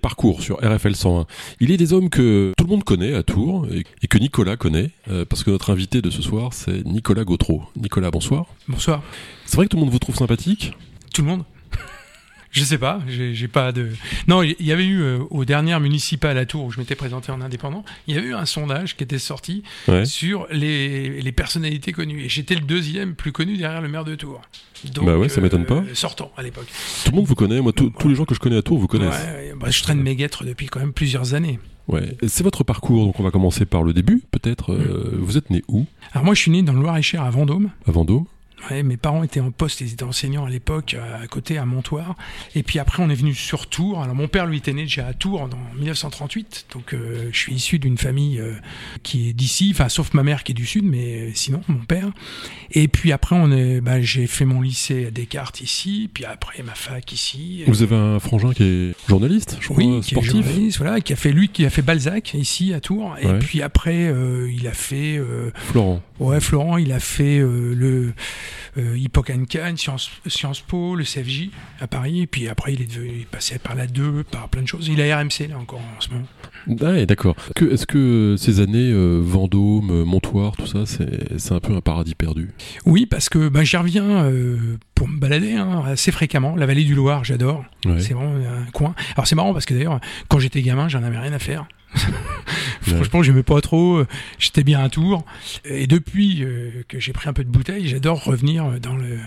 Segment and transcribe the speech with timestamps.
[0.00, 1.26] Parcours sur RFL 101.
[1.60, 4.90] Il est des hommes que tout le monde connaît à Tours et, que Nicolas connaît,
[5.10, 7.62] euh, parce que notre invité de ce soir, c'est Nicolas Gautreau.
[7.76, 8.46] Nicolas, bonsoir.
[8.68, 9.02] Bonsoir.
[9.44, 10.72] C'est vrai que tout le monde vous trouve sympathique
[11.12, 11.44] Tout le monde
[12.54, 13.88] je sais pas, j'ai pas de.
[14.28, 17.32] Non, il y avait eu euh, aux dernières municipales à Tours où je m'étais présenté
[17.32, 19.64] en indépendant, il y a eu un sondage qui était sorti
[20.04, 22.22] sur les, les, personnalités connues.
[22.22, 24.40] Et j'étais le deuxième plus connu derrière le maire de Tours.
[24.92, 25.78] Donc, bah ouais, ça m'étonne pas.
[25.78, 26.68] Euh, sortant à l'époque.
[27.04, 28.86] Tout le monde vous connaît, moi, tous les gens que je connais à Tours vous
[28.86, 29.10] connaissent.
[29.10, 31.58] Ouais, bah, je traîne mes guêtres depuis quand même plusieurs années.
[31.88, 32.16] Ouais.
[32.28, 34.72] C'est votre parcours, donc on va commencer par le début, peut-être.
[34.72, 35.18] Euh, mm.
[35.18, 35.86] vous êtes né où?
[36.12, 37.70] Alors moi, je suis né dans le Loir-et-Cher à Vendôme.
[37.84, 38.26] À Vendôme
[38.70, 42.16] mes parents étaient en poste, ils étaient enseignants à l'époque euh, à côté à Montoire.
[42.54, 44.02] Et puis après, on est venu sur Tours.
[44.02, 46.66] Alors mon père, lui, était né déjà à Tours en 1938.
[46.72, 48.54] Donc euh, je suis issu d'une famille euh,
[49.02, 52.10] qui est d'ici, enfin sauf ma mère qui est du sud, mais sinon mon père.
[52.70, 56.62] Et puis après, on est, bah, j'ai fait mon lycée à Descartes ici, puis après
[56.62, 57.64] ma fac ici.
[57.66, 60.34] Vous avez un frangin qui est journaliste, je crois, oui, qui sportif.
[60.34, 63.16] Est journaliste, voilà, qui a fait lui, qui a fait Balzac ici à Tours.
[63.20, 64.12] Et puis après,
[64.50, 65.20] il a fait.
[65.54, 66.02] Florent.
[66.20, 68.12] Ouais, Florent, il a fait le
[68.76, 73.26] euh, Hippocampus, Sciences, Sciences Po, le CFJ à Paris, et puis après il est, devenu,
[73.30, 74.88] passé par la 2, par plein de choses.
[74.88, 76.26] Il a RMC là encore en ce moment.
[76.82, 77.36] Ah, d'accord.
[77.60, 82.14] Est-ce que ces années euh, Vendôme, euh, Montoire, tout ça, c'est un peu un paradis
[82.14, 82.50] perdu?
[82.84, 84.30] Oui, parce que bah, j'y reviens
[84.94, 86.56] pour me balader hein, assez fréquemment.
[86.56, 87.64] La vallée du Loir, j'adore.
[87.98, 88.94] C'est vraiment un coin.
[89.14, 91.66] Alors c'est marrant parce que d'ailleurs, quand j'étais gamin, j'en avais rien à faire.
[92.82, 93.96] Franchement, j'aimais pas trop.
[93.96, 94.06] Euh,
[94.38, 95.24] j'étais bien à Tours.
[95.64, 99.18] Et depuis euh, que j'ai pris un peu de bouteille, j'adore revenir dans le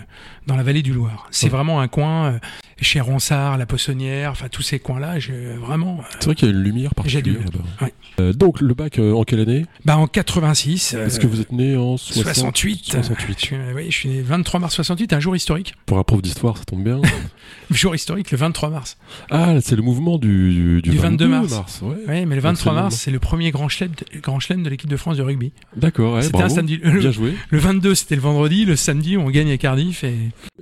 [0.46, 1.26] dans la vallée du Loir.
[1.30, 2.38] C'est vraiment un coin euh,
[2.80, 5.16] chez Ronsard, la Poissonnière, enfin tous ces coins-là,
[5.60, 6.00] vraiment.
[6.20, 7.40] C'est vrai qu'il y a une lumière particulière.
[7.80, 8.32] Ouais.
[8.32, 9.66] donc le bac en quelle année?
[9.84, 10.94] Bah en 86.
[10.94, 13.46] Est-ce que vous êtes né en 68 68.
[13.50, 15.74] Je, oui, je suis né 23 mars 68, un jour historique.
[15.86, 17.00] Pour un prof d'histoire, ça tombe bien.
[17.70, 18.96] jour historique, le 23 mars.
[19.30, 21.80] Ah, c'est le mouvement du, du, 22, mars.
[21.82, 23.92] Oui, mais le 23 mars, c'est le premier grand chelem,
[24.22, 25.52] grand chelem de l'équipe de France de rugby.
[25.76, 26.78] D'accord, c'était un samedi.
[26.78, 27.34] Bien joué.
[27.50, 28.64] Le 22, c'était le vendredi.
[28.64, 30.04] Le samedi, on gagne à Cardiff.
[30.04, 30.14] Et...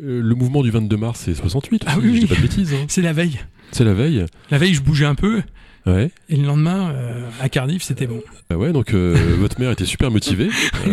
[0.02, 1.84] Euh, le mouvement du 22 mars, c'est 68.
[1.86, 2.74] Ah oui, dis pas de bêtises.
[2.74, 2.84] Hein.
[2.88, 3.40] C'est la veille.
[3.72, 4.26] C'est la veille.
[4.50, 5.42] La veille, je bougeais un peu.
[5.86, 6.10] Ouais.
[6.28, 8.20] Et le lendemain, euh, à Cardiff, c'était bon.
[8.50, 10.50] Bah ouais, donc euh, votre mère était super motivée.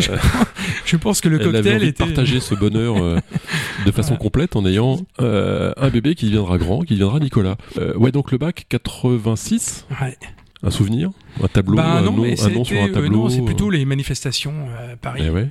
[0.86, 2.04] je, pense que le cocktail elle avait était.
[2.04, 2.94] partager ce bonheur
[3.84, 7.56] de façon complète en ayant un bébé qui deviendra grand, qui deviendra Nicolas.
[7.96, 9.86] ouais, donc le bac 86.
[10.00, 10.16] Ouais.
[10.64, 11.10] Un souvenir
[11.42, 14.96] Un tableau bah, non, un, nom, sur un tableau Non, c'est plutôt les manifestations à
[14.96, 15.22] Paris.
[15.26, 15.48] Eh ouais.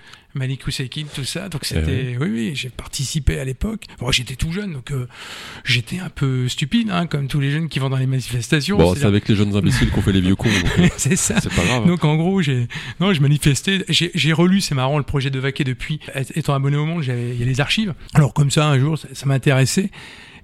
[1.14, 1.50] Tout ça.
[1.50, 3.86] Donc c'était, oui, oui, j'ai participé à l'époque.
[4.00, 5.08] Bon, j'étais tout jeune, donc euh,
[5.64, 8.78] j'étais un peu stupide, hein, comme tous les jeunes qui vont dans les manifestations.
[8.78, 10.50] Bon, c'est avec les jeunes imbéciles qu'on fait les vieux cons.
[10.80, 11.40] Euh, c'est ça.
[11.40, 11.86] C'est pas grave.
[11.86, 12.68] Donc en gros, j'ai,
[13.00, 13.86] non, je manifestais.
[13.90, 16.00] J'ai relu, c'est marrant, le projet de Vaquet depuis.
[16.36, 17.94] Étant abonné au Monde, il y a les archives.
[18.14, 19.92] Alors comme ça, un jour, ça, ça m'intéressait.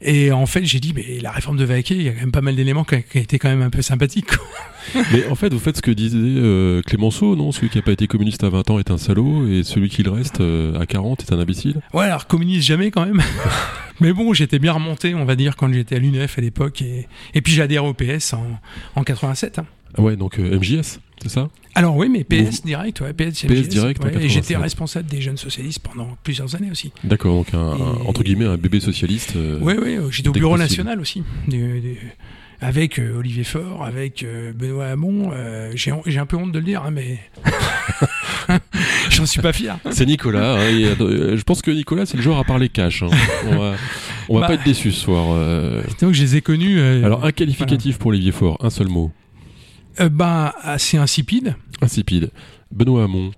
[0.02, 2.32] Et en fait, j'ai dit, mais la réforme de Vaquet, il y a quand même
[2.32, 4.32] pas mal d'éléments qui, qui étaient quand même un peu sympathiques.
[5.12, 7.52] mais en fait, vous faites ce que disait euh, Clémenceau, non?
[7.52, 10.04] Celui qui n'a pas été communiste à 20 ans est un salaud, et celui qui
[10.04, 11.82] le reste euh, à 40 est un imbécile?
[11.94, 13.22] Ouais, alors communiste jamais quand même.
[14.00, 17.08] mais bon, j'étais bien remonté, on va dire, quand j'étais à l'UNEF à l'époque, et,
[17.34, 18.46] et puis j'ai adhéré au PS en,
[18.96, 19.60] en 87.
[19.60, 19.66] Hein.
[19.98, 21.50] Ouais, donc euh, MJS, c'est ça?
[21.76, 24.02] Alors oui, mais PS direct, ouais, PS, PS direct.
[24.20, 26.92] et j'étais responsable des jeunes socialistes pendant plusieurs années aussi.
[27.04, 29.36] D'accord, donc un, entre guillemets un bébé socialiste.
[29.62, 31.24] oui, oui, j'étais au bureau national aussi.
[32.62, 35.32] avec euh, Olivier Faure, avec euh, Benoît Hamon.
[35.34, 37.20] Euh, j'ai un peu honte de le dire, hein, mais
[39.10, 39.80] j'en suis pas fier.
[39.92, 40.56] C'est Nicolas.
[40.56, 43.04] Hein, je pense que Nicolas, c'est le joueur à parler cash.
[43.04, 43.10] Hein.
[43.48, 43.78] On va, va
[44.42, 45.28] bah, pas être déçus ce soir.
[46.02, 46.82] Donc je les ai connus.
[46.82, 49.12] Alors un qualificatif pour Olivier Faure, un seul mot.
[50.08, 51.56] Bah assez insipide.
[51.82, 52.32] Insipide.
[52.72, 53.32] Benoît Hamon.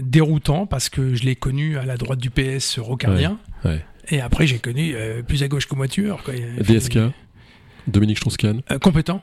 [0.00, 3.38] déroutant parce que je l'ai connu à la droite du PS rocardien.
[3.64, 3.82] ouais.
[4.08, 6.22] Et après, j'ai connu euh, plus à gauche que voiture.
[6.24, 6.34] Quoi.
[6.60, 6.98] DSK
[7.86, 9.22] Dominique Strauss-Kahn euh, Compétent.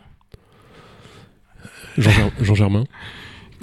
[1.97, 2.85] Jean, Germain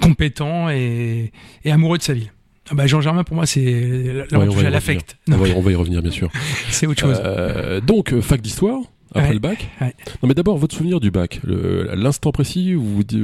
[0.01, 1.31] Compétent et,
[1.65, 2.31] amoureux de sa ville.
[2.69, 5.17] Ah bah Jean Germain, pour moi, c'est là à l'affect.
[5.29, 6.29] On, on, va y revenir, bien sûr.
[6.69, 7.19] c'est autre chose.
[7.23, 8.81] Euh, donc, fac d'histoire
[9.13, 11.41] après le bac Non, mais d'abord, votre souvenir du bac.
[11.43, 13.19] L'instant précis où vous dites.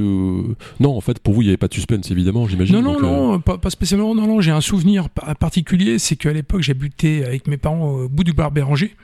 [0.80, 2.76] Non, en fait, pour vous, il n'y avait pas de suspense, évidemment, j'imagine.
[2.76, 4.14] Non, non, non, pas, pas, spécialement.
[4.14, 5.98] Non, non, j'ai un souvenir particulier.
[5.98, 8.96] C'est qu'à l'époque, j'habitais avec mes parents au bout du bar Béranger.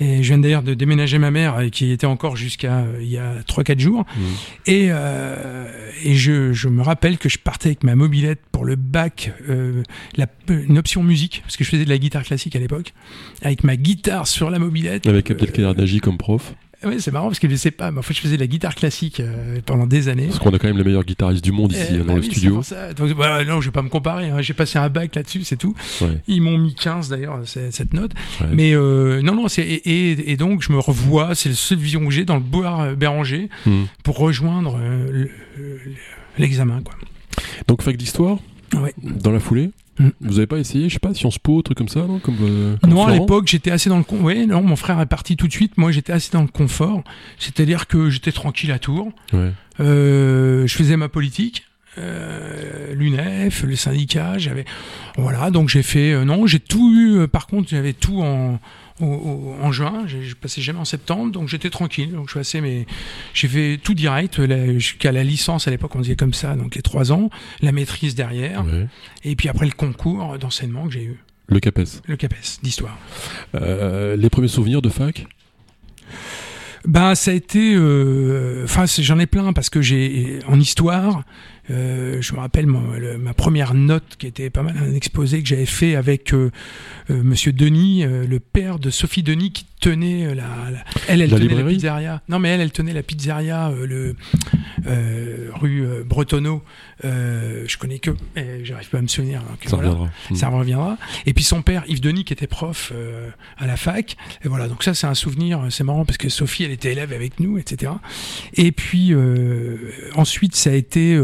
[0.00, 3.08] Et je viens d'ailleurs de déménager ma mère, euh, qui était encore jusqu'à euh, il
[3.08, 4.04] y a 3-4 jours.
[4.04, 4.22] Mmh.
[4.66, 5.66] Et, euh,
[6.04, 9.82] et je, je, me rappelle que je partais avec ma mobilette pour le bac, euh,
[10.16, 12.94] la, une option musique, parce que je faisais de la guitare classique à l'époque,
[13.42, 15.06] avec ma guitare sur la mobilette.
[15.06, 17.90] Avec Abdelkader Nagy comme prof Oui, c'est marrant parce que je sais pas.
[17.90, 20.26] Mais en fait, je faisais de la guitare classique euh, pendant des années.
[20.26, 22.22] Parce qu'on a quand même les meilleurs guitaristes du monde ici eh, dans bah le
[22.22, 22.62] studio.
[22.96, 24.30] Donc, bah, non, je vais pas me comparer.
[24.30, 24.40] Hein.
[24.42, 25.74] J'ai passé un bac là-dessus, c'est tout.
[26.28, 28.12] Ils m'ont mis 15 d'ailleurs cette note.
[28.52, 31.34] Mais euh, non, non, c'est et, et, donc je me revois.
[31.34, 33.84] C'est la seule vision que j'ai dans le bois euh, Béranger hmm.
[34.04, 34.78] pour rejoindre
[36.38, 36.94] l'examen, quoi.
[37.66, 38.38] Donc fac d'histoire.
[38.74, 38.94] Ouais.
[39.02, 39.70] Dans la foulée.
[39.98, 40.08] Mm.
[40.20, 42.76] Vous avez pas essayé, je sais pas, Sciences Po, truc comme ça, non comme, euh,
[42.86, 44.26] Non, à l'époque, j'étais assez dans le confort.
[44.26, 45.76] Oui, non, mon frère est parti tout de suite.
[45.76, 47.02] Moi, j'étais assez dans le confort.
[47.38, 49.12] C'est-à-dire que j'étais tranquille à Tours.
[49.32, 49.52] Ouais.
[49.80, 51.64] Euh, je faisais ma politique.
[51.98, 54.64] Euh, l'UNEF, le syndicat, j'avais
[55.16, 58.58] voilà donc j'ai fait euh, non j'ai tout eu par contre j'avais tout en
[59.00, 62.10] en juin, je passais jamais en septembre, donc j'étais tranquille.
[62.10, 62.84] Donc je suis assez, mais
[63.32, 64.40] j'ai fait tout direct
[64.76, 67.30] jusqu'à la licence à l'époque, on disait comme ça, donc les trois ans,
[67.62, 68.64] la maîtrise derrière,
[69.22, 71.20] et puis après le concours d'enseignement que j'ai eu.
[71.48, 72.02] Le CAPES.
[72.06, 72.98] Le CAPES d'histoire.
[73.54, 75.26] Euh, les premiers souvenirs de fac?
[76.84, 81.24] Ben ça a été, euh, enfin j'en ai plein parce que j'ai en histoire,
[81.70, 85.66] euh, je me rappelle ma, première note qui était pas mal un exposé que j'avais
[85.66, 86.50] fait avec euh,
[87.10, 90.48] euh Monsieur Denis, euh, le père de Sophie Denis qui tenait la,
[91.08, 92.22] elle elle tenait la pizzeria.
[92.28, 94.16] Non mais elle elle tenait la pizzeria le
[95.54, 96.62] rue Bretonneau.
[97.04, 98.10] je connais que,
[98.64, 99.42] j'arrive pas à me souvenir.
[99.64, 100.08] ça reviendra.
[100.34, 100.98] Ça reviendra.
[101.26, 102.92] Et puis son père Yves Denis qui était prof
[103.56, 104.16] à la fac.
[104.44, 105.60] Et voilà donc ça c'est un souvenir.
[105.70, 107.92] C'est marrant parce que Sophie elle était élève avec nous etc.
[108.54, 109.14] Et puis
[110.16, 111.16] ensuite ça a été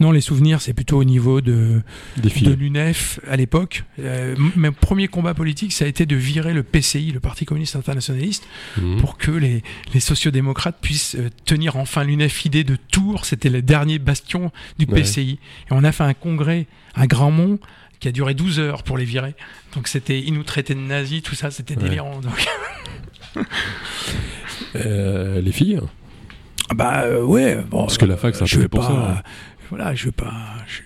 [0.00, 1.82] non, les souvenirs, c'est plutôt au niveau de,
[2.16, 3.84] de l'UNEF à l'époque.
[3.98, 7.76] Euh, mon premier combat politique, ça a été de virer le PCI, le Parti communiste
[7.76, 8.46] internationaliste,
[8.76, 9.00] mhm.
[9.00, 9.62] pour que les,
[9.92, 13.24] les sociodémocrates puissent euh, tenir enfin l'UNEF idée de Tours.
[13.24, 15.38] C'était le dernier bastion du PCI.
[15.70, 17.58] Et on a fait un congrès à Grandmont
[18.00, 19.34] qui a duré 12 heures pour les virer.
[19.74, 22.20] Donc c'était, ils nous traitaient de nazis, tout ça, c'était délirant.
[24.76, 25.80] Euh, les filles
[26.74, 27.58] bah euh, ouais.
[27.70, 28.92] Bon, Parce que la fac, ça fait pour ça.
[28.92, 29.22] Hein.
[29.70, 30.32] Voilà, je veux pas,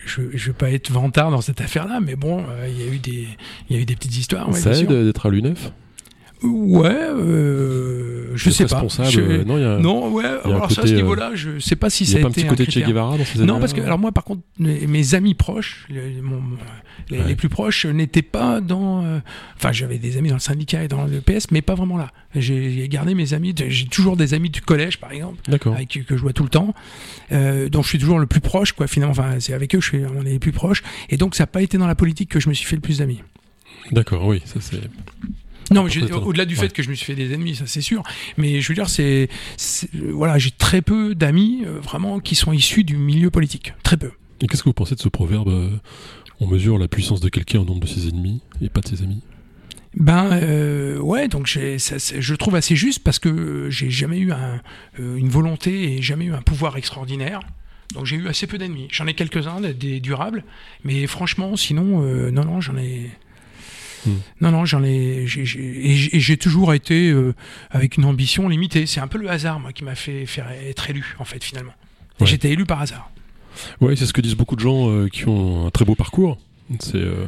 [0.07, 2.93] je, je, veux pas être vantard dans cette affaire-là, mais bon, euh, il y a
[2.93, 3.27] eu des,
[3.69, 4.55] il y a eu des petites histoires.
[4.55, 5.73] ça aide d'être à l'UNEF?
[6.43, 8.87] Ouais, euh, je sais pas.
[9.11, 9.43] Je...
[9.43, 10.25] Non, y a, non, ouais.
[10.45, 12.65] alors ça, à ce euh, niveau-là, je sais pas si ça a, un petit côté
[12.65, 15.87] de Che Guevara dans ces Non, parce que alors moi, par contre, mes, amis proches,
[15.91, 16.21] les,
[17.11, 19.05] les, plus proches, n'étaient pas dans.
[19.05, 19.19] Euh,
[19.57, 22.13] enfin, j'avais des amis dans le syndicat et dans le PS, mais pas vraiment là.
[22.35, 23.55] J'ai gardé mes amis.
[23.57, 26.75] J'ai toujours des amis du collège, par exemple, avec que je vois tout le temps,
[27.33, 28.87] euh, dont je suis toujours le plus proche, quoi.
[28.87, 30.83] Finalement, enfin, c'est avec eux, je suis, on est les plus proches.
[31.09, 32.83] Et donc, ça n'a pas été dans la politique que je me suis fait le
[32.83, 33.23] plus d'amis.
[33.91, 34.81] D'accord, oui, ça c'est.
[35.71, 35.87] Non,
[36.25, 38.03] au-delà du fait que je me suis fait des ennemis, ça c'est sûr.
[38.37, 39.29] Mais je veux dire, c'est,
[39.95, 44.11] voilà, j'ai très peu d'amis euh, vraiment qui sont issus du milieu politique, très peu.
[44.41, 45.71] Et qu'est-ce que vous pensez de ce proverbe euh,
[46.41, 49.03] On mesure la puissance de quelqu'un au nombre de ses ennemis et pas de ses
[49.03, 49.23] amis?
[49.95, 54.61] Ben euh, ouais, donc je trouve assez juste parce que j'ai jamais eu un,
[54.99, 57.41] une volonté et jamais eu un pouvoir extraordinaire.
[57.95, 58.87] Donc j'ai eu assez peu d'ennemis.
[58.91, 60.45] J'en ai quelques-uns, des durables,
[60.85, 63.11] mais franchement, sinon, non, non, j'en ai,
[64.07, 64.17] Hmm.
[64.41, 65.27] Non, non, j'en ai, et
[65.97, 67.35] j'ai toujours été euh,
[67.71, 68.87] avec une ambition limitée.
[68.87, 71.73] C'est un peu le hasard, moi, qui m'a fait faire être élu, en fait, finalement.
[72.25, 73.11] J'étais élu par hasard.
[73.81, 76.39] Oui, c'est ce que disent beaucoup de gens euh, qui ont un très beau parcours.
[76.81, 77.25] C'est euh,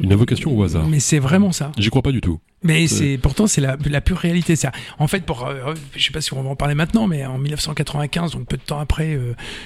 [0.00, 0.86] une invocation au hasard.
[0.88, 1.72] Mais c'est vraiment ça.
[1.78, 2.40] J'y crois pas du tout.
[2.62, 4.56] Mais c'est pourtant c'est la, la, pure réalité.
[4.56, 4.72] Ça.
[4.98, 5.48] En fait, pour
[5.94, 8.62] je sais pas si on va en parler maintenant, mais en 1995, donc peu de
[8.62, 9.18] temps après,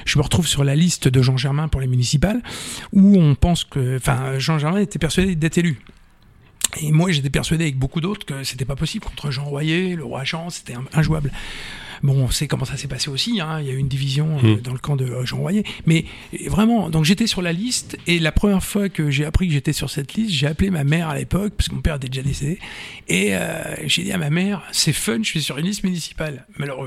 [0.04, 2.42] je me retrouve sur la liste de Jean Germain pour les municipales,
[2.92, 5.80] où on pense que, enfin, Jean Germain était persuadé d'être élu.
[6.76, 10.04] Et moi, j'étais persuadé avec beaucoup d'autres que c'était pas possible contre Jean Royer, le
[10.04, 11.32] roi Jean, c'était injouable.
[12.02, 13.40] Bon, on sait comment ça s'est passé aussi.
[13.40, 13.60] Hein.
[13.60, 14.60] Il y a eu une division euh, hmm.
[14.60, 15.64] dans le camp de euh, Jean Royer.
[15.86, 16.04] Mais
[16.46, 19.72] vraiment, donc j'étais sur la liste et la première fois que j'ai appris que j'étais
[19.72, 22.22] sur cette liste, j'ai appelé ma mère à l'époque parce que mon père était déjà
[22.22, 22.58] décédé
[23.08, 26.46] et euh, j'ai dit à ma mère, c'est fun, je suis sur une liste municipale.
[26.58, 26.86] Mais alors,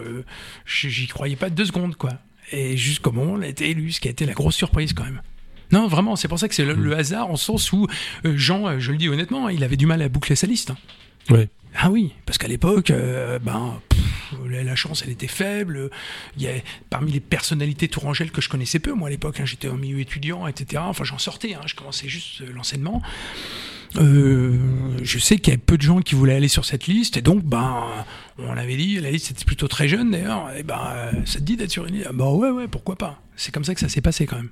[0.66, 2.12] j'y croyais pas deux secondes, quoi.
[2.52, 5.04] Et juste comment on a été élu, ce qui a été la grosse surprise quand
[5.04, 5.22] même.
[5.72, 6.94] Non, vraiment, c'est pour ça que c'est le, mm.
[6.94, 7.88] hasard en sens où
[8.26, 10.48] euh, Jean, euh, je le dis honnêtement, hein, il avait du mal à boucler sa
[10.48, 10.72] liste.
[10.72, 10.78] Hein.
[11.30, 11.50] Ouais.
[11.76, 13.80] Ah oui, parce qu'à l'époque, euh, ben,
[14.50, 15.90] la chance, elle était faible.
[16.36, 16.52] Il y a,
[16.90, 20.00] parmi les personnalités tourangelles que je connaissais peu, moi à l'époque, hein, j'étais au milieu
[20.02, 20.84] étudiant, etc.
[20.86, 23.02] Enfin, j'en sortais, je commençais juste l'enseignement.
[23.96, 27.22] je sais qu'il y avait peu de gens qui voulaient aller sur cette liste, et
[27.22, 27.86] donc, ben,
[28.38, 31.56] on avait dit, la liste était plutôt très jeune d'ailleurs, et ben, ça te dit
[31.56, 32.10] d'être sur une liste?
[32.12, 33.22] Bah ouais, ouais, pourquoi pas?
[33.38, 34.50] C'est comme ça que ça s'est passé quand même.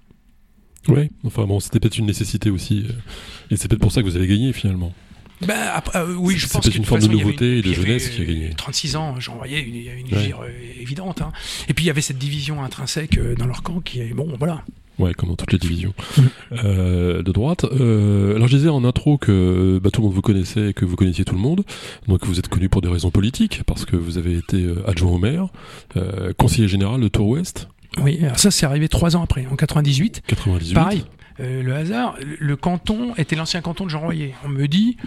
[0.88, 2.86] Oui, enfin bon, c'était peut-être une nécessité aussi.
[2.88, 2.94] Euh,
[3.52, 4.94] et c'est peut-être pour ça que vous avez gagné finalement.
[5.42, 8.22] Ben, après, euh, oui, je pense c'est une forme de nouveauté et de jeunesse qui
[8.22, 8.50] a gagné.
[8.58, 10.34] 36 ans, j'en voyais, a une ouais.
[10.34, 11.22] Euh, évidente.
[11.22, 11.32] Hein.
[11.68, 14.64] Et puis il y avait cette division intrinsèque dans leur camp qui est bon, voilà.
[15.00, 16.24] Ouais, comme dans toutes les divisions mm.
[16.64, 17.64] euh, de droite.
[17.64, 20.84] Euh, alors je disais en intro que bah, tout le monde vous connaissait et que
[20.84, 21.64] vous connaissiez tout le monde.
[22.08, 25.12] Donc vous êtes connu pour des raisons politiques, parce que vous avez été euh, adjoint
[25.12, 25.48] au maire,
[25.96, 27.70] euh, conseiller général de Tour-Ouest.
[27.98, 30.22] Oui, alors ça c'est arrivé trois ans après, en 98.
[30.28, 30.74] 98.
[30.74, 31.06] Pareil,
[31.40, 34.34] euh, le hasard, le canton était l'ancien canton de Jean Royer.
[34.46, 34.98] On me dit,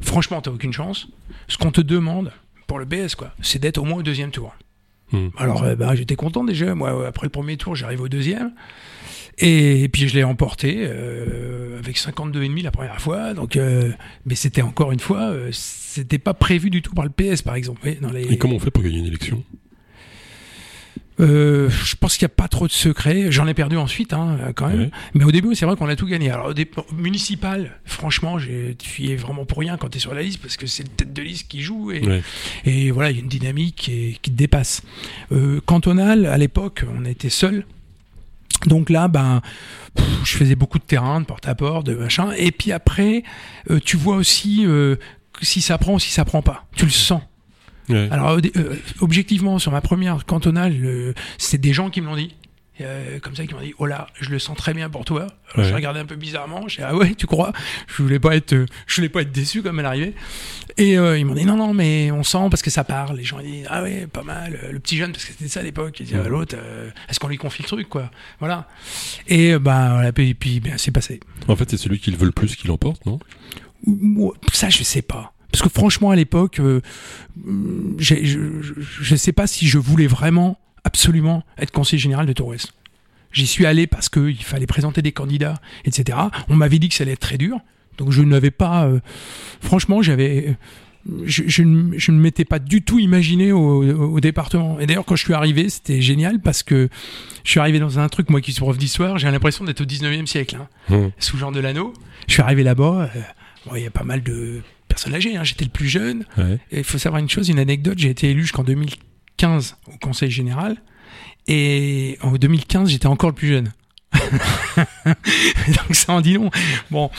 [0.00, 1.08] franchement, t'as aucune chance.
[1.48, 2.32] Ce qu'on te demande
[2.66, 4.54] pour le BS, quoi, c'est d'être au moins au deuxième tour.
[5.12, 5.28] Hmm.
[5.36, 6.74] Alors, bah, j'étais content déjà.
[6.74, 8.52] Moi, après le premier tour, j'arrive au deuxième.
[9.38, 13.34] Et, puis je l'ai emporté euh, avec 52,5 la première fois.
[13.34, 13.90] Donc, euh,
[14.26, 17.54] mais c'était encore une fois, euh, c'était pas prévu du tout par le PS, par
[17.54, 17.80] exemple.
[18.00, 18.32] Dans les...
[18.32, 19.42] Et comment on fait pour gagner une élection?
[21.20, 23.30] Euh, je pense qu'il n'y a pas trop de secrets.
[23.30, 24.90] J'en ai perdu ensuite, hein, quand même.
[25.14, 26.30] Mais au début, c'est vrai qu'on a tout gagné.
[26.30, 30.22] Alors, au municipal, franchement, tu y es vraiment pour rien quand tu es sur la
[30.22, 32.22] liste parce que c'est le tête de liste qui joue et,
[32.64, 34.82] et voilà, il y a une dynamique qui, qui te dépasse.
[35.32, 37.64] Euh, cantonal, à l'époque, on était seul.
[38.66, 39.42] Donc là, ben,
[40.24, 42.32] je faisais beaucoup de terrain, de porte-à-porte, de machin.
[42.36, 43.24] Et puis après,
[43.70, 44.96] euh, tu vois aussi euh,
[45.40, 46.66] si ça prend ou si ça prend pas.
[46.76, 47.22] Tu le sens.
[48.10, 52.34] Alors, euh, objectivement, sur ma première cantonale, c'est des gens qui me l'ont dit.
[52.80, 55.26] Euh, comme ça qui m'ont dit oh là je le sens très bien pour toi.
[55.54, 56.68] Alors je regardais un peu bizarrement.
[56.68, 57.52] Je dis ah ouais tu crois?
[57.86, 60.14] Je voulais pas être je voulais pas être déçu comme elle arrivait
[60.78, 63.18] et euh, ils m'ont dit non non mais on sent parce que ça parle.
[63.18, 64.58] Les gens ils disent ah ouais pas mal.
[64.72, 67.20] Le petit jeune parce que c'était ça à l'époque ils disaient à l'autre euh, est-ce
[67.20, 68.10] qu'on lui confie le truc quoi?
[68.40, 68.66] Voilà.
[69.28, 70.12] Et bah voilà.
[70.12, 71.20] Puis, puis bien c'est passé.
[71.48, 73.20] En fait c'est celui qui le veut le plus qui l'emporte non?
[74.50, 76.60] Ça je sais pas parce que franchement à l'époque
[77.98, 78.14] je,
[78.78, 82.72] je sais pas si je voulais vraiment absolument être conseiller général de Torres.
[83.32, 86.18] J'y suis allé parce qu'il fallait présenter des candidats, etc.
[86.48, 87.58] On m'avait dit que ça allait être très dur.
[87.98, 88.86] Donc je n'avais pas...
[88.86, 89.00] Euh,
[89.60, 90.56] franchement, j'avais...
[91.24, 94.78] Je, ne, m'étais pas du tout imaginé au, département.
[94.78, 96.88] Et d'ailleurs, quand je suis arrivé, c'était génial parce que
[97.42, 99.84] je suis arrivé dans un truc, moi qui suis prof d'histoire, j'ai l'impression d'être au
[99.84, 101.08] 19e siècle, hein, mmh.
[101.18, 101.92] sous genre de l'anneau.
[102.28, 104.60] Je suis arrivé là-bas, euh, il y a pas mal de
[104.94, 106.24] personnes âgées, hein, j'étais le plus jeune.
[106.70, 108.90] Et il faut savoir une chose, une anecdote, j'ai été élu jusqu'en 2000
[109.44, 110.76] au Conseil général.
[111.48, 113.72] Et en 2015, j'étais encore le plus jeune.
[114.14, 116.50] Donc ça en dit long.
[116.90, 117.10] Bon,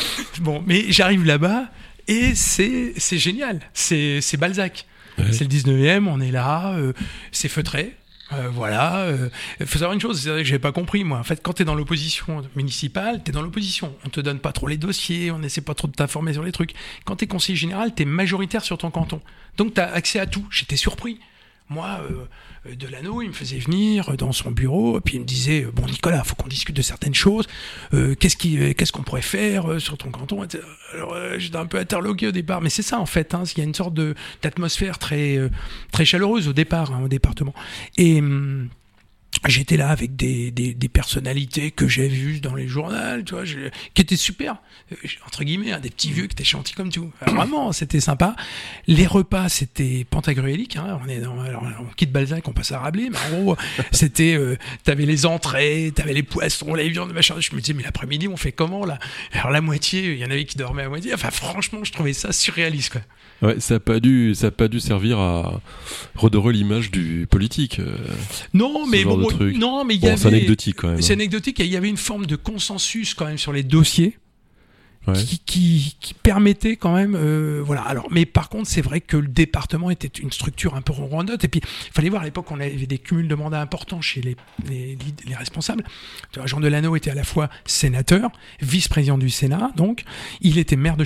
[0.41, 1.65] bon mais j'arrive là-bas
[2.07, 3.59] et c'est génial.
[3.73, 4.85] C'est Balzac.
[5.31, 6.93] C'est le 19e, on est là, euh,
[7.31, 7.95] c'est feutré.
[8.37, 11.19] Euh, voilà, il euh, faut savoir une chose, c'est vrai que j'avais pas compris moi.
[11.19, 13.95] En fait, quand tu es dans l'opposition municipale, tu es dans l'opposition.
[14.05, 16.51] On te donne pas trop les dossiers, on essaie pas trop de t'informer sur les
[16.51, 16.73] trucs.
[17.05, 19.21] Quand tu es conseiller général, tu es majoritaire sur ton canton.
[19.57, 20.45] Donc tu as accès à tout.
[20.49, 21.19] J'étais surpris
[21.73, 22.25] moi, euh,
[22.69, 25.85] euh, Delano, il me faisait venir dans son bureau, et puis il me disait Bon,
[25.85, 27.47] Nicolas, il faut qu'on discute de certaines choses.
[27.93, 30.45] Euh, qu'est-ce qu'on pourrait faire sur ton canton
[30.93, 33.33] Alors, j'étais un peu interloqué au départ, mais c'est ça en fait.
[33.33, 33.95] Hein, il y a une sorte
[34.41, 35.39] d'atmosphère très,
[35.91, 37.53] très chaleureuse au départ, hein, au département.
[37.97, 38.19] Et.
[38.19, 38.69] Hum,
[39.49, 43.43] j'étais là avec des, des, des personnalités que j'ai vues dans les journaux, tu vois,
[43.93, 44.57] qui étaient super,
[44.91, 44.95] euh,
[45.25, 47.11] entre guillemets, hein, des petits vieux qui étaient gentils comme tout.
[47.27, 48.35] vraiment, c'était sympa.
[48.87, 50.77] Les repas, c'était pantagruélique.
[50.77, 53.57] Hein, on est dans, alors, on quitte Balzac, on passe à Rabelais, mais en gros,
[53.91, 57.35] c'était, euh, t'avais les entrées, t'avais les poissons, les viandes, machin.
[57.39, 58.99] Je me disais, mais l'après-midi, on fait comment là?
[59.33, 61.13] Alors la moitié, il y en avait qui dormaient à moitié.
[61.13, 63.01] Enfin, franchement, je trouvais ça surréaliste, quoi.
[63.41, 65.59] Ouais, ça n'a pas dû, ça a pas dû servir à
[66.15, 67.79] redorer l'image du politique.
[67.79, 67.97] Euh,
[68.53, 71.01] non, mais bon, non, mais il y C'est anecdotique quand même.
[71.01, 71.59] C'est anecdotique.
[71.59, 74.17] Il y avait une forme de consensus quand même sur les dossiers.
[75.13, 79.27] Qui, qui, permettait quand même euh, voilà alors mais par contre c'est vrai que le
[79.27, 82.59] département était une structure un peu ronrondote et puis il fallait voir à l'époque on
[82.61, 84.37] avait des cumuls de mandats importants chez les,
[84.69, 84.97] les,
[85.27, 85.83] les responsables
[86.45, 90.05] Jean Delano était à la fois sénateur vice-président du Sénat donc
[90.39, 91.03] il était maire de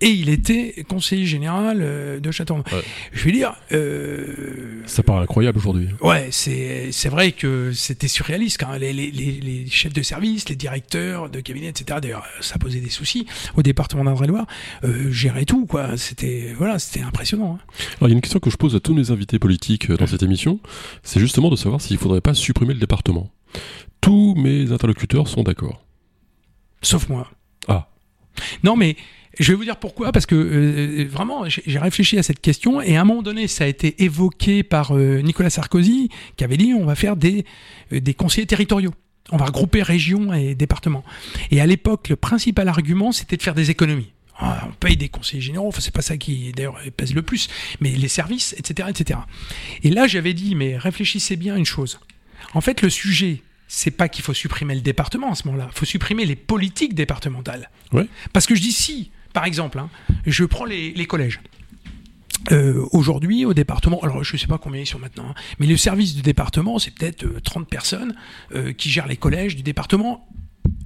[0.00, 2.66] Et il était conseiller général euh, de Châteauneuf.
[3.12, 3.54] Je veux dire.
[3.72, 5.88] Euh, ça paraît incroyable aujourd'hui.
[6.00, 11.30] Ouais, c'est vrai que c'était surréaliste quand les, les, les, chefs de service, les directeurs
[11.30, 11.98] de cabinet, etc.
[12.00, 14.46] D'ailleurs, ça posait des soucis au département d'Indre-et-Loire.
[14.84, 15.96] Euh, gérer tout, quoi.
[15.96, 17.58] C'était voilà, c'était impressionnant.
[17.58, 17.74] Hein.
[17.98, 19.96] Alors, il y a une question que je pose à tous mes invités politiques euh,
[19.96, 20.60] dans cette émission
[21.02, 23.30] c'est justement de savoir s'il ne faudrait pas supprimer le département.
[24.00, 25.82] Tous mes interlocuteurs sont d'accord.
[26.82, 27.30] Sauf moi.
[27.68, 27.88] Ah.
[28.62, 28.96] Non, mais
[29.38, 32.80] je vais vous dire pourquoi, parce que euh, euh, vraiment, j'ai réfléchi à cette question
[32.80, 36.56] et à un moment donné, ça a été évoqué par euh, Nicolas Sarkozy, qui avait
[36.56, 37.44] dit on va faire des,
[37.90, 38.94] des conseillers territoriaux.
[39.30, 41.04] On va regrouper régions et départements.
[41.50, 44.12] Et à l'époque, le principal argument, c'était de faire des économies.
[44.36, 47.48] Ah, on paye des conseillers généraux, enfin, c'est pas ça qui d'ailleurs pèse le plus,
[47.80, 49.20] mais les services, etc., etc.
[49.82, 52.00] Et là, j'avais dit, mais réfléchissez bien à une chose.
[52.52, 55.78] En fait, le sujet, c'est pas qu'il faut supprimer le département à ce moment-là, il
[55.78, 57.70] faut supprimer les politiques départementales.
[57.92, 58.06] Ouais.
[58.32, 59.90] Parce que je dis si par exemple, hein,
[60.24, 61.40] je prends les, collèges.
[62.50, 65.66] euh, aujourd'hui au département, alors je ne sais pas combien ils sont maintenant, hein, mais
[65.66, 68.14] le service du département, c'est peut-être 30 personnes
[68.78, 70.26] qui gèrent les collèges du département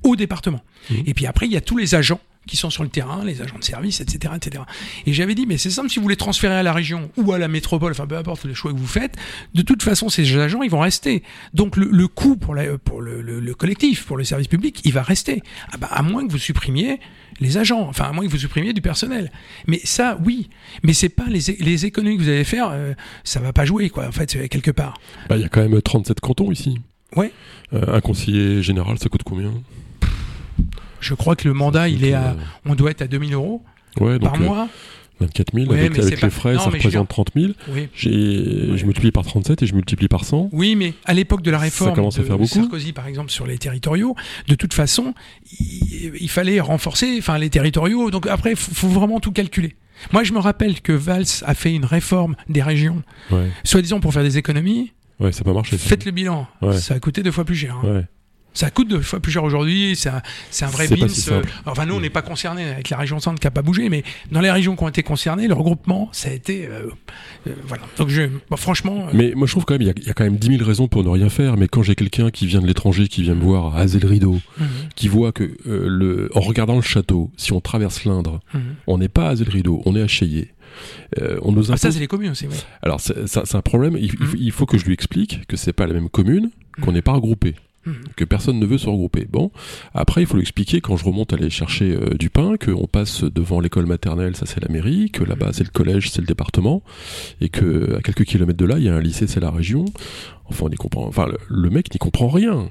[0.03, 0.63] au département.
[0.91, 0.95] Mmh.
[1.07, 3.41] Et puis après, il y a tous les agents qui sont sur le terrain, les
[3.43, 4.35] agents de service, etc.
[4.35, 4.65] etc.
[5.07, 7.39] Et j'avais dit, mais c'est simple, si vous voulez transférer à la région ou à
[7.39, 9.17] la métropole, enfin peu importe le choix que vous faites,
[9.55, 11.23] de toute façon, ces agents, ils vont rester.
[11.55, 15.43] Donc le, coût pour, la, pour le, collectif, pour le service public, il va rester.
[15.73, 16.99] Ah bah, à moins que vous supprimiez
[17.41, 19.31] les agents, enfin à moins que vous supprimiez du personnel.
[19.67, 20.49] Mais ça, oui.
[20.83, 23.91] Mais c'est pas les, les, économies que vous allez faire, euh, ça va pas jouer,
[23.91, 24.95] quoi, en fait, quelque part.
[25.29, 26.79] Bah, il y a quand même 37 cantons ici.
[27.17, 27.33] Ouais.
[27.73, 29.53] Euh, un conseiller général, ça coûte combien?
[31.01, 33.63] Je crois que le mandat, il est à, on doit être à 2000 euros
[34.21, 34.69] par mois.
[35.21, 37.53] 24 000, avec, les frais, ça représente 30 000.
[37.95, 40.51] Je multiplie par 37 et je multiplie par 100.
[40.53, 44.15] Oui, mais à l'époque de la réforme ça de, Sarkozy, par exemple, sur les territoriaux,
[44.47, 45.15] de toute façon,
[45.61, 48.11] il, fallait renforcer enfin, les territoriaux.
[48.11, 49.77] Donc après, il faut, vraiment tout calculer.
[50.13, 53.03] Moi, je me rappelle que Valls a fait une réforme des régions,
[53.65, 54.93] soi-disant pour faire des économies.
[55.21, 55.77] Ouais, ça n'a pas marché.
[55.79, 56.47] Faites le bilan.
[56.73, 57.77] Ça a coûté deux fois plus cher.
[57.85, 58.05] Hein.
[58.59, 60.21] Ça coûte deux fois plus cher aujourd'hui, c'est un,
[60.63, 61.07] un, vrai bins.
[61.29, 63.89] Euh, enfin, nous, on n'est pas concernés avec la région centre qui n'a pas bougé,
[63.89, 66.67] mais dans les régions qui ont été concernées, le regroupement, ça a été.
[66.67, 66.89] Euh,
[67.47, 67.85] euh, voilà.
[67.99, 68.23] Donc, je,
[68.57, 69.07] franchement.
[69.13, 71.05] Mais moi, je trouve quand même, il y, a quand même 10 000 raisons pour
[71.05, 73.77] ne rien faire, mais quand j'ai quelqu'un qui vient de l'étranger, qui vient me voir
[73.77, 74.67] à Azel Rideau, mhm.
[74.97, 78.61] qui voit que, le, en regardant le château, si on traverse l'Indre, mhm.
[78.89, 80.53] on n'est pas à Azel Rideau, on est à Cheyé.
[81.43, 82.57] on nous ah, ça, c'est les communes aussi, oui.
[82.83, 83.97] Alors, c'est un problème.
[84.01, 84.35] Il, mhm.
[84.37, 86.51] il, faut que je lui explique que c'est pas la même commune,
[86.83, 87.55] qu'on n'est pas regroupé.
[87.89, 87.95] Mhm.
[88.17, 89.27] que personne ne veut se regrouper.
[89.31, 89.51] Bon,
[89.95, 93.61] après il faut l'expliquer quand je remonte aller chercher euh, du pain, qu'on passe devant
[93.61, 96.83] l'école maternelle, ça c'est la mairie, que là-bas c'est le collège, c'est le département,
[97.41, 99.85] et que à quelques kilomètres de là il y a un lycée, c'est la région.
[100.49, 101.07] Enfin, on y comprend.
[101.07, 102.71] Enfin, le, mec n'y comprend rien.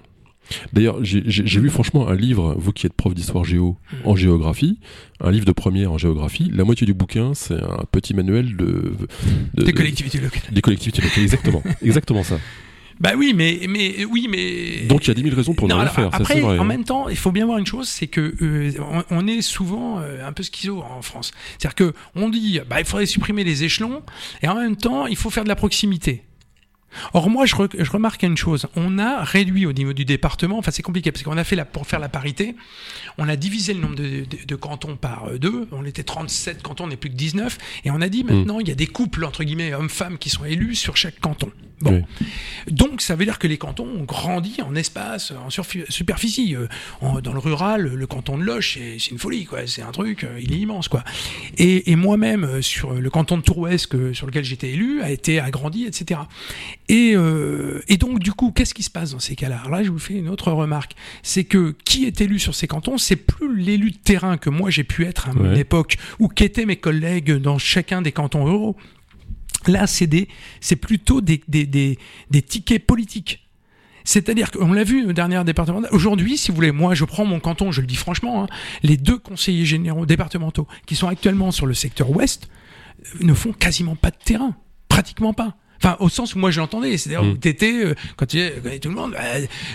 [0.71, 4.17] D'ailleurs, j'ai vu franchement un livre, vous qui êtes prof d'histoire géo, en mhm.
[4.17, 4.79] géographie,
[5.19, 6.49] un livre de première en géographie.
[6.53, 8.93] La moitié du bouquin, c'est un petit manuel de,
[9.53, 10.41] des collectivités locales.
[10.51, 12.39] Des collectivités locales, exactement, exactement ça.
[12.99, 14.85] Bah oui, mais, mais oui, mais.
[14.87, 16.09] Donc il y a 10 000 raisons pour ne rien faire.
[16.11, 16.63] Après, en hein.
[16.63, 18.71] même temps, il faut bien voir une chose, c'est que euh,
[19.09, 21.31] on, est souvent euh, un peu schizo en France.
[21.57, 24.01] C'est-à-dire que on dit, bah il faudrait supprimer les échelons,
[24.41, 26.23] et en même temps, il faut faire de la proximité.
[27.13, 28.67] Or moi, je, je, remarque une chose.
[28.75, 30.57] On a réduit au niveau du département.
[30.57, 32.55] Enfin, c'est compliqué parce qu'on a fait la, pour faire la parité,
[33.17, 35.67] on a divisé le nombre de, de, cantons par euh, deux.
[35.71, 37.57] On était 37 cantons, on n'est plus que 19.
[37.85, 40.45] Et on a dit maintenant, il y a des couples entre guillemets hommes-femmes qui sont
[40.45, 41.51] élus sur chaque canton.
[41.79, 42.03] Bon.
[42.71, 46.55] Donc ça veut dire que les cantons ont grandi en espace, en superficie.
[46.55, 46.67] Euh,
[47.21, 49.67] dans le rural, le canton de Loche, c'est une folie, quoi.
[49.67, 51.03] C'est un truc, euh, il est immense, quoi.
[51.57, 55.85] Et, et moi-même, sur le canton de Tour-Ouest sur lequel j'étais élu, a été agrandi,
[55.85, 56.21] etc.
[56.89, 57.15] Et,
[57.89, 59.63] et donc du coup, qu'est-ce qui se passe dans ces cas-là?
[59.69, 62.97] Là, je vous fais une autre remarque, c'est que qui est élu sur ces cantons,
[62.97, 66.65] c'est plus l'élu de terrain que moi j'ai pu être à une époque, ou qu'étaient
[66.65, 68.77] mes collègues dans chacun des cantons ruraux.
[69.67, 73.47] Là, c'est plutôt des, des, tickets politiques.
[74.03, 75.81] C'est-à-dire qu'on l'a vu au dernier département.
[75.91, 78.47] Aujourd'hui, si vous voulez, moi, je prends mon canton, je le dis franchement, hein,
[78.81, 82.47] les deux conseillers généraux départementaux qui sont actuellement sur le secteur ouest
[83.01, 84.55] euh, ne font quasiment pas de terrain,
[84.87, 85.57] pratiquement pas.
[85.83, 87.31] Enfin, au sens où moi je l'entendais, c'est-à-dire mm.
[87.31, 89.19] où t'étais, euh, quand tu connais tout le monde, bah,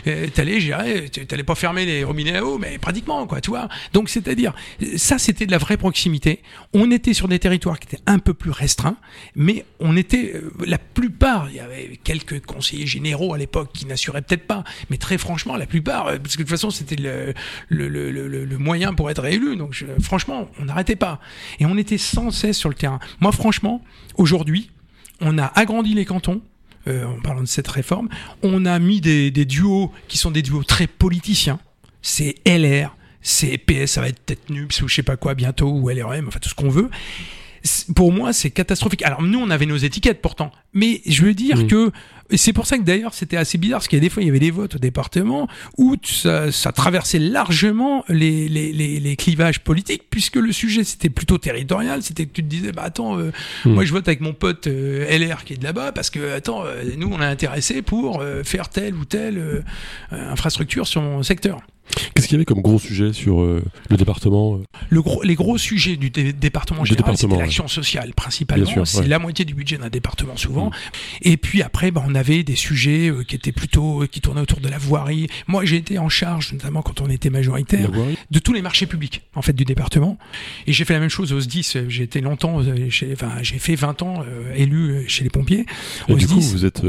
[0.06, 3.68] euh, t'allais, j'irais, t'allais pas fermer les robinets à eau, mais pratiquement, quoi, tu vois.
[3.92, 4.52] Donc, c'est-à-dire,
[4.96, 6.42] ça, c'était de la vraie proximité.
[6.72, 8.96] On était sur des territoires qui étaient un peu plus restreints,
[9.34, 13.86] mais on était, euh, la plupart, il y avait quelques conseillers généraux à l'époque qui
[13.86, 17.34] n'assuraient peut-être pas, mais très franchement, la plupart, parce que de toute façon, c'était le,
[17.68, 19.56] le, le, le, moyen pour être réélu.
[19.56, 21.20] Donc, franchement, on n'arrêtait pas.
[21.58, 23.00] Et on était sans cesse sur le terrain.
[23.20, 23.82] Moi, franchement,
[24.16, 24.70] aujourd'hui,
[25.22, 26.42] on a agrandi les cantons.
[26.88, 28.08] Euh, en parlant de cette réforme,
[28.42, 31.60] on a mis des, duos qui sont des duos très politiciens.
[32.02, 35.70] C'est LR, c'est PS, ça va être peut-être NUPS ou je sais pas quoi bientôt,
[35.70, 36.90] ou LRM, enfin tout ce qu'on veut
[37.94, 39.02] pour moi, c'est catastrophique.
[39.02, 41.92] Alors nous, on avait nos étiquettes pourtant, mais je veux dire que
[42.36, 44.26] c'est pour ça que d'ailleurs c'était assez bizarre, parce qu'il y a des fois il
[44.26, 50.04] y avait des votes au département où ça, traversait largement les, les, les, clivages politiques,
[50.10, 52.02] puisque le sujet c'était plutôt territorial.
[52.02, 53.30] C'était que tu te disais, bah attends, euh,
[53.64, 53.72] hmm.
[53.72, 56.64] moi je vote avec mon pote euh, LR qui est de là-bas, parce que attends,
[56.64, 59.64] euh, nous on est intéressé pour faire telle ou telle
[60.10, 61.60] infrastructure sur mon secteur.
[62.14, 65.58] Qu'est-ce qu'il y avait comme gros sujet sur euh, le département le gros, Les gros
[65.58, 68.84] sujets du département général, c'était l'action sociale principalement.
[68.84, 70.66] C'est la moitié du budget d'un département souvent.
[70.66, 70.72] Mm.
[71.22, 74.40] Et puis après, bah, on a avait des sujets euh, qui étaient plutôt qui tournaient
[74.40, 75.26] autour de la voirie.
[75.48, 77.90] Moi, j'ai été en charge, notamment quand on était majoritaire,
[78.30, 80.18] de tous les marchés publics en fait du département.
[80.66, 81.88] Et j'ai fait la même chose au SDIS.
[81.88, 85.66] J'ai été longtemps, chez, enfin, j'ai fait 20 ans élu chez les pompiers.
[86.08, 86.82] Et du coup, vous êtes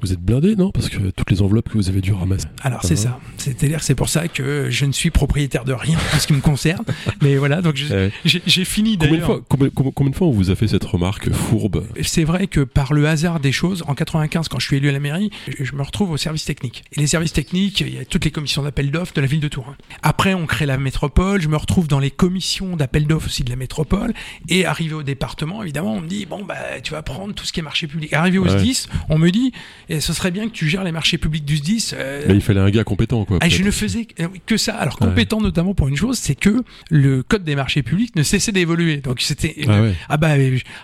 [0.00, 0.70] vous êtes blindé, non?
[0.70, 2.46] Parce que toutes les enveloppes que vous avez dû ramasser.
[2.62, 3.18] Alors c'est ça.
[3.36, 6.40] C'est-à-dire c'est pour ça que je ne suis propriétaire de rien en ce qui me
[6.40, 6.84] concerne.
[7.22, 7.76] Mais voilà, donc
[8.24, 9.42] j'ai fini d'ailleurs.
[9.48, 11.84] Combien, combien, de fois on vous a fait cette remarque fourbe?
[12.02, 14.92] C'est vrai que par le hasard des choses, en 95, quand je suis élu à
[14.92, 16.84] la mairie, je me retrouve au service technique.
[16.92, 19.40] Et les services techniques, il y a toutes les commissions d'appel d'offres de la ville
[19.40, 19.74] de Tours.
[20.02, 21.40] Après, on crée la métropole.
[21.40, 24.12] Je me retrouve dans les commissions d'appel d'offres aussi de la métropole.
[24.48, 27.52] Et arrivé au département, évidemment, on me dit bon bah tu vas prendre tout ce
[27.52, 28.12] qui est marché public.
[28.12, 29.52] Arrivé au SDIS, on me dit
[29.88, 31.90] eh, ce serait bien que tu gères les marchés publics du SDIS.
[31.94, 33.38] Euh, il fallait un gars compétent quoi.
[33.40, 34.06] Ah, je ne faisais
[34.46, 34.74] que ça.
[34.74, 38.52] Alors compétent notamment pour une chose, c'est que le code des marchés publics ne cessait
[38.52, 38.98] d'évoluer.
[38.98, 40.30] Donc c'était ah, ah, bah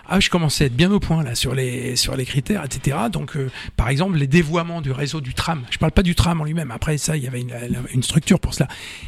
[0.07, 2.97] ah, je commençais à être bien au point là sur les sur les critères etc.
[3.11, 5.63] Donc euh, par exemple les dévoiements du réseau du tram.
[5.69, 6.71] Je parle pas du tram en lui-même.
[6.71, 7.53] Après ça il y avait une,
[7.93, 8.67] une structure pour cela.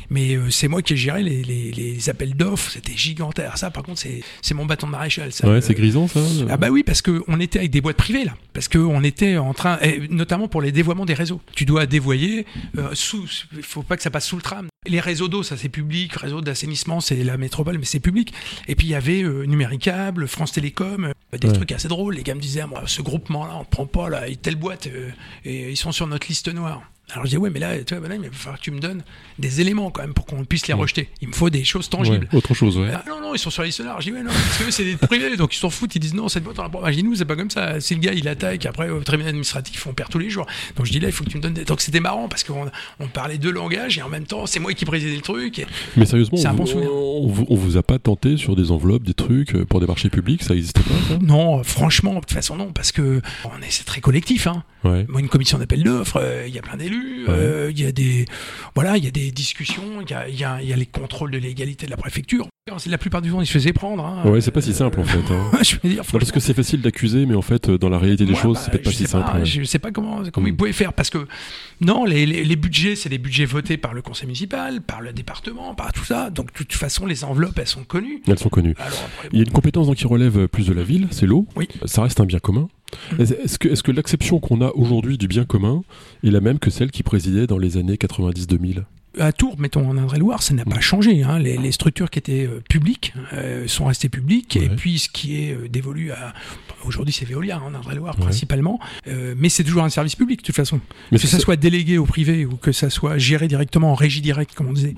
[0.09, 2.71] Mais euh, c'est moi qui ai géré les, les, les appels d'offres.
[2.71, 3.57] C'était gigantesque.
[3.57, 4.01] Ça par contre
[4.41, 5.31] c'est mon bâton de maréchal.
[5.31, 5.49] Ça.
[5.49, 6.21] Ouais c'est grisant ça.
[6.49, 8.35] Ah bah oui parce que on était avec des boîtes privées là.
[8.53, 11.41] Parce que on était en train et notamment pour les dévoiements des réseaux.
[11.55, 12.45] Tu dois dévoyer
[12.77, 13.27] euh, sous.
[13.55, 14.67] Il faut pas que ça passe sous le tram.
[14.87, 18.33] Les réseaux d'eau, ça c'est public, réseau d'assainissement, c'est la métropole, mais c'est public.
[18.69, 22.15] Et puis il y avait euh, Numéricable, France Télécom, euh, des trucs assez drôles.
[22.15, 25.11] Les gars me disaient, moi, ce groupement-là, on ne prend pas, là, telle boîte, euh,
[25.45, 26.81] et ils sont sur notre liste noire.
[27.11, 29.01] Alors je dis ouais mais là tu vois il va falloir que tu me donnes
[29.39, 31.09] des éléments quand même pour qu'on puisse les rejeter.
[31.21, 32.27] Il me faut des choses tangibles.
[32.33, 32.89] autre chose ouais.
[32.93, 33.99] Ah, non non ils sont sur liste noire.
[34.01, 36.13] Je dis ouais non parce que c'est des privés donc ils s'en foutent ils disent
[36.13, 36.81] non cette boîte on la prend.
[37.03, 37.79] nous c'est pas comme ça.
[37.79, 40.45] Si le gars il attaque après au tribunal administratif on perd tous les jours.
[40.75, 41.65] Donc je dis là il faut que tu me donnes des...
[41.65, 42.69] donc c'était marrant parce qu'on
[42.99, 45.65] on parlait deux langages et en même temps c'est moi qui présidais le truc.
[45.97, 46.91] Mais sérieusement c'est un bon souvenir.
[46.91, 50.09] On, on, vous a pas tenté sur des enveloppes des trucs euh, pour des marchés
[50.09, 51.17] publics ça existait pas ça?
[51.21, 54.63] Non franchement de toute façon non parce que on est c'est très collectif hein.
[54.83, 56.98] Moi une commission d'appel d'offres euh, il y a plein d'élus.
[57.29, 58.25] Euh, il y a des
[58.75, 61.31] voilà, il y a des discussions, il y a, y, a, y a, les contrôles
[61.31, 62.48] de légalité de la préfecture.
[62.87, 64.05] La plupart du temps, ils se faisaient prendre.
[64.05, 64.29] Hein.
[64.29, 65.33] Ouais, c'est pas si simple en fait.
[65.33, 65.51] Hein.
[65.63, 68.35] je veux dire, parce que c'est facile d'accuser, mais en fait, dans la réalité des
[68.35, 69.43] choses, bah, c'est peut-être pas si simple.
[69.43, 70.57] Je sais pas comment, comment ils mm.
[70.57, 71.27] pouvaient faire, parce que
[71.81, 75.73] non, les, les, budgets, c'est des budgets votés par le conseil municipal, par le département,
[75.73, 76.29] par tout ça.
[76.29, 78.21] Donc, de toute façon, les enveloppes, elles sont connues.
[78.27, 78.75] Elles sont connues.
[79.31, 81.47] Il y a une compétence donc, qui relève plus de la ville, c'est l'eau.
[81.55, 81.67] Oui.
[81.85, 82.67] Ça reste un bien commun.
[83.17, 83.21] Mm.
[83.21, 85.81] Est-ce que, est que l'acception qu'on a aujourd'hui du bien commun
[86.23, 88.83] est la même que celle qui présidait dans les années 90-2000
[89.17, 91.23] à Tours, mettons en Indre-et-Loire, ça n'a pas changé.
[91.23, 91.39] Hein.
[91.39, 95.53] Les, structures qui étaient euh, publiques euh, sont restées publiques, et puis ce qui est
[95.53, 96.33] euh, dévolu à
[96.85, 100.79] aujourd'hui c'est Veolia en Indre-et-Loire principalement, mais c'est toujours un service public de toute façon.
[101.11, 104.53] que ça, soit délégué au privé ou que ça soit géré directement en régie directe,
[104.55, 104.95] comme on disait,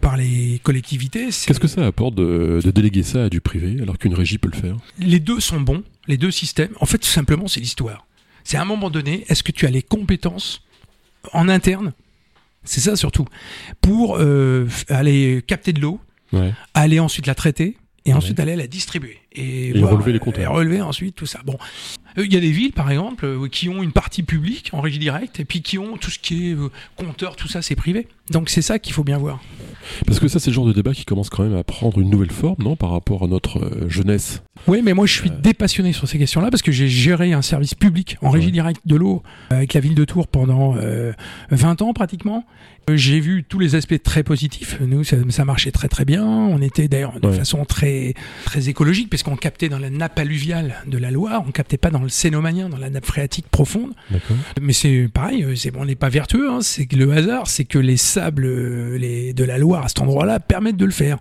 [0.00, 1.26] par les collectivités.
[1.26, 4.50] Qu'est-ce que ça apporte de, de déléguer ça à du privé alors qu'une régie peut
[4.52, 4.76] le faire?
[4.98, 6.72] Les deux sont bons, les deux systèmes.
[6.80, 8.06] En fait, tout simplement, c'est l'histoire.
[8.44, 10.62] C'est à un moment donné, est-ce que tu as les compétences
[11.32, 11.92] en interne
[12.64, 13.26] c'est ça surtout.
[13.80, 16.00] Pour euh, aller capter de l'eau,
[16.74, 19.18] aller ensuite la traiter et ensuite aller la distribuer.
[19.34, 20.42] Et, relever les compteurs.
[20.42, 21.40] Et relever ensuite tout ça.
[21.44, 21.56] Bon.
[22.18, 24.80] Euh, il y a des villes, par exemple, euh, qui ont une partie publique en
[24.80, 26.56] régie directe et puis qui ont tout ce qui est
[26.96, 28.06] compteur, tout ça, c'est privé.
[28.30, 29.40] Donc c'est ça qu'il faut bien voir.
[30.06, 32.08] Parce que ça, c'est le genre de débat qui commence quand même à prendre une
[32.08, 34.42] nouvelle forme, non, par rapport à notre jeunesse.
[34.66, 37.74] Oui, mais moi je suis dépassionné sur ces questions-là parce que j'ai géré un service
[37.74, 40.76] public en régie directe de l'eau avec la ville de Tours pendant
[41.50, 42.44] 20 ans pratiquement.
[42.90, 44.78] Euh, j'ai vu tous les aspects très positifs.
[44.80, 46.24] Nous, ça, marchait très très bien.
[46.24, 50.98] On était d'ailleurs de façon très très écologique, puisqu'on captait dans la nappe alluviale de
[50.98, 53.92] la Loire, on captait pas dans le Cénomanien, dans la nappe phréatique profonde.
[54.60, 56.50] Mais c'est pareil, euh, c'est on n'est pas vertueux.
[56.50, 56.58] Hein.
[56.60, 60.02] c'est que le hasard, c'est que les sables euh, les, de la Loire à cet
[60.02, 61.18] endroit-là permettent de le faire.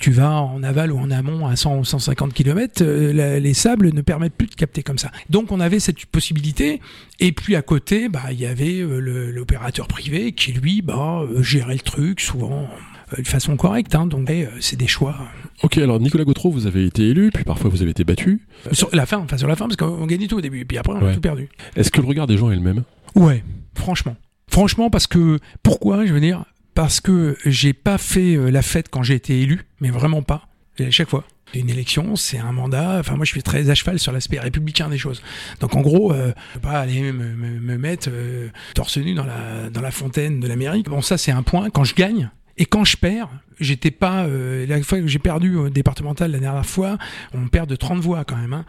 [0.00, 4.00] Tu vas en aval ou en amont à 100 ou 150 km, les sables ne
[4.00, 5.12] permettent plus de capter comme ça.
[5.30, 6.80] Donc on avait cette possibilité.
[7.20, 11.74] Et puis à côté, bah il y avait l'opérateur privé qui lui, bah euh, gérer
[11.74, 13.94] le truc, souvent euh, de façon correcte.
[13.94, 15.16] Hein, donc euh, c'est des choix.
[15.62, 18.46] Ok, alors Nicolas Gautreau, vous avez été élu, puis parfois vous avez été battu.
[18.72, 20.94] Sur la fin, enfin sur la fin, parce qu'on gagnait tout au début, puis après
[20.94, 21.48] on a tout perdu.
[21.76, 22.84] Est-ce que le regard des gens est le même?
[23.14, 24.16] Ouais, franchement.
[24.48, 29.02] Franchement, parce que pourquoi Je veux dire, parce que j'ai pas fait la fête quand
[29.02, 30.48] j'ai été élu, mais vraiment pas.
[30.78, 31.24] Et à chaque fois
[31.58, 32.98] une élection, c'est un mandat.
[33.00, 35.22] Enfin, moi, je suis très à cheval sur l'aspect républicain des choses.
[35.60, 39.70] Donc, en gros, euh, je peux pas aller me, mettre euh, torse nu dans la,
[39.70, 40.88] dans la fontaine de l'Amérique.
[40.88, 41.70] Bon, ça, c'est un point.
[41.70, 43.28] Quand je gagne, et quand je perds,
[43.60, 44.24] j'étais pas.
[44.24, 46.98] Euh, la fois que j'ai perdu au départemental la dernière fois,
[47.32, 48.52] on perd de 30 voix quand même.
[48.52, 48.64] Hein.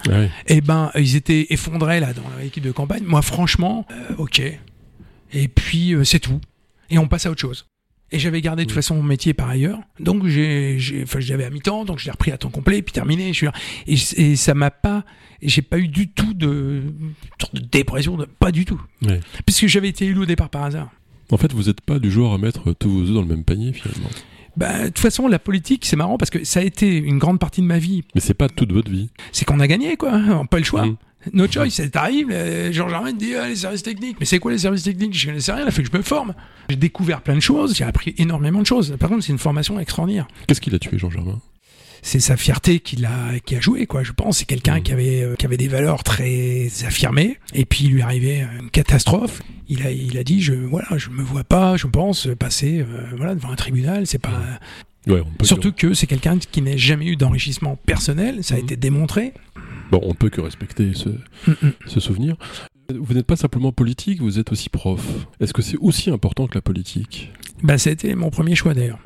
[0.48, 3.04] Et eh ben, ils étaient effondrés là dans l'équipe de campagne.
[3.06, 3.86] Moi, franchement,
[4.18, 4.42] ok.
[5.34, 6.40] Et puis, c'est tout.
[6.90, 7.68] Et on passe à autre chose.
[8.12, 9.80] Et j'avais gardé de toute façon mon métier par ailleurs.
[10.00, 13.34] Donc j'ai, enfin, j'avais à mi-temps, donc je l'ai repris à temps complet, puis terminé.
[13.34, 13.48] Je suis,
[13.88, 15.04] et, et ça m'a pas,
[15.42, 16.84] j'ai pas eu du tout de
[17.54, 18.26] de dépression, de...
[18.26, 18.80] pas du tout.
[19.46, 20.92] Puisque j'avais été élu au départ par hasard.
[21.32, 23.44] En fait, vous n'êtes pas du genre à mettre tous vos œufs dans le même
[23.44, 24.10] panier, finalement.
[24.58, 27.40] Bah, de toute façon, la politique, c'est marrant parce que ça a été une grande
[27.40, 28.04] partie de ma vie.
[28.14, 29.10] Mais c'est pas toute votre vie.
[29.32, 30.14] C'est qu'on a gagné, quoi.
[30.14, 30.86] On n'a pas le choix.
[30.86, 30.98] Mmh.
[31.34, 32.30] No choice, c'est arrive,
[32.72, 34.18] Georges Armand dit ah, les services techniques.
[34.20, 35.18] Mais c'est quoi les services techniques?
[35.18, 36.36] Je ne connaissais rien, il a fait que je me forme.
[36.70, 38.96] J'ai découvert plein de choses, j'ai appris énormément de choses.
[39.00, 40.28] Par contre, c'est une formation extraordinaire.
[40.48, 41.42] Qu'est-ce qu'il a tué, Georges Armand
[42.06, 44.04] c'est sa fierté qui a, qui a joué, quoi.
[44.04, 44.84] Je pense c'est quelqu'un mmh.
[44.84, 47.40] qui avait, euh, qui avait des valeurs très affirmées.
[47.56, 49.42] Et puis il lui arrivait une catastrophe.
[49.68, 53.08] Il a, il a dit, je, voilà, je me vois pas, je pense passer, euh,
[53.18, 54.06] voilà, devant un tribunal.
[54.06, 54.30] C'est pas.
[55.08, 55.12] Mmh.
[55.12, 58.62] Ouais, Surtout que c'est quelqu'un qui n'a jamais eu d'enrichissement personnel, ça a mmh.
[58.62, 59.34] été démontré.
[59.92, 61.10] Bon, on peut que respecter ce,
[61.88, 62.38] ce souvenir.
[62.94, 65.04] Vous n'êtes pas simplement politique, vous êtes aussi prof.
[65.40, 67.32] Est-ce que c'est aussi important que la politique?
[67.64, 69.00] Bah, c'était mon premier choix d'ailleurs.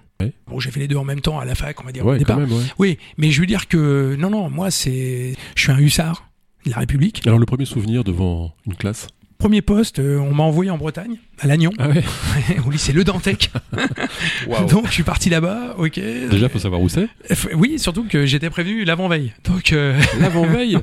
[0.48, 2.16] Bon, j'ai fait les deux en même temps à la fac, on va dire au
[2.16, 2.40] départ.
[2.78, 6.30] Oui, mais je veux dire que non, non, moi c'est, je suis un hussard
[6.66, 7.26] de la République.
[7.26, 9.08] Alors le premier souvenir devant une classe?
[9.38, 11.88] Premier poste, euh, on m'a envoyé en Bretagne, à Lannion, ah
[12.68, 13.50] au lycée Le Dantec.
[14.70, 15.94] Donc je suis parti là-bas, ok.
[15.98, 17.08] Déjà, il faut savoir où c'est?
[17.56, 19.32] Oui, surtout que j'étais prévenu l'avant-veille.
[19.46, 20.78] Donc euh, l'avant-veille?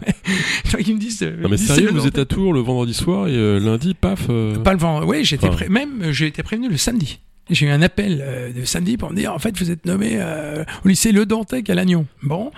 [0.79, 1.21] ils me disent.
[1.21, 4.29] non mais sérieux, vous êtes à Tours le vendredi soir et euh, lundi, paf.
[4.65, 5.11] Pas le vendredi.
[5.11, 7.21] Oui, j'étais même j'ai été prévenu le samedi.
[7.49, 10.15] J'ai eu un appel euh, de samedi pour me dire en fait vous êtes nommé
[10.15, 12.07] euh, au lycée Le Dantec à Lannion.
[12.23, 12.51] Bon,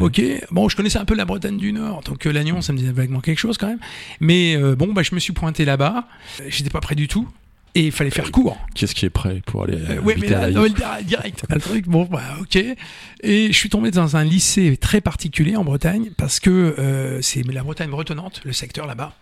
[0.00, 0.22] ok.
[0.52, 2.92] Bon, je connaissais un peu la Bretagne du Nord, donc euh, Lannion ça me disait
[2.92, 3.80] vaguement quelque chose quand même.
[4.20, 6.06] Mais bon, bah je me suis pointé là-bas.
[6.46, 7.28] J'étais pas prêt du tout.
[7.74, 8.56] Et il fallait faire court.
[8.74, 10.48] Qu'est-ce qui est prêt pour aller Oui, mais là,
[11.02, 11.44] direct.
[11.50, 12.56] Le truc, bon, bah, ok.
[12.56, 17.62] Et je suis tombé dans un lycée très particulier en Bretagne parce que c'est la
[17.62, 19.12] Bretagne bretonnante, le secteur là-bas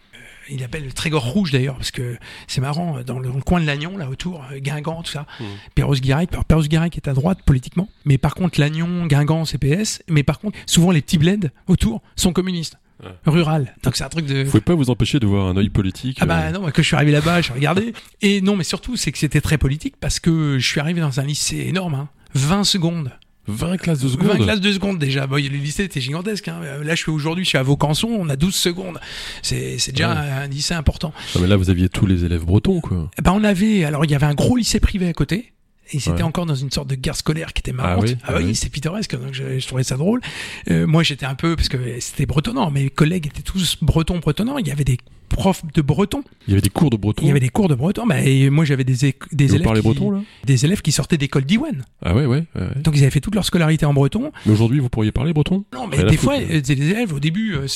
[0.51, 3.97] il appelle le Trégor rouge d'ailleurs, parce que c'est marrant, dans le, coin de Lannion,
[3.97, 5.45] là autour, euh, Guingamp, tout ça, mmh.
[5.75, 6.33] Perros-Guirec.
[6.33, 10.59] Alors Perros-Guirec est à droite politiquement, mais par contre Lannion, Guingamp, CPS, mais par contre,
[10.67, 12.79] souvent les petits bleds autour sont communistes.
[13.27, 13.75] Rural.
[13.83, 14.45] Donc c'est un truc de.
[14.45, 16.19] Vous pouvez pas vous empêcher de voir un œil politique.
[16.21, 16.53] Ah bah euh.
[16.53, 17.93] non, que je suis arrivé là-bas, je regardé.
[18.23, 21.21] Et non, mais surtout, c'est que c'était très politique parce que je suis arrivé dans
[21.21, 23.11] un lycée énorme, hein, 20 secondes.
[23.47, 25.27] 20 classes de secondes 20 classes de secondes déjà.
[25.27, 26.49] Bon, le lycée était gigantesque.
[26.49, 26.61] Hein.
[26.83, 28.99] Là, je suis aujourd'hui, je suis à Vaucanson, on a 12 secondes.
[29.43, 31.13] C'est, déjà un, lycée important.
[31.41, 33.11] mais là, vous aviez tous les élèves bretons, quoi.
[33.23, 35.53] Ben, on avait, alors il y avait un gros lycée privé à côté.
[35.93, 38.17] Et c'était encore dans une sorte de guerre scolaire qui était ah marrante.
[38.25, 40.23] Ah oui, ah c'est pittoresque, donc je, trouvais ça drôle.
[40.71, 44.57] Euh, moi, j'étais un peu, parce que c'était bretonnant, mes collègues étaient tous bretons, bretonnants.
[44.57, 46.23] Il y avait des profs de breton.
[46.47, 47.23] Il y avait des cours de breton.
[47.23, 48.07] Il y avait des cours de breton.
[48.07, 48.95] Bah, et moi, j'avais des,
[49.33, 49.73] des élèves.
[49.75, 50.21] Qui, breton, là?
[50.45, 51.85] Des élèves qui sortaient d'école d'Iwan.
[52.05, 52.45] Ah ouais, ouais,
[52.83, 54.33] Donc ils avaient fait toute leur scolarité en breton.
[54.47, 55.65] Mais aujourd'hui, vous pourriez parler breton?
[55.73, 57.67] Non, mais des fois, les élèves, au début, euh,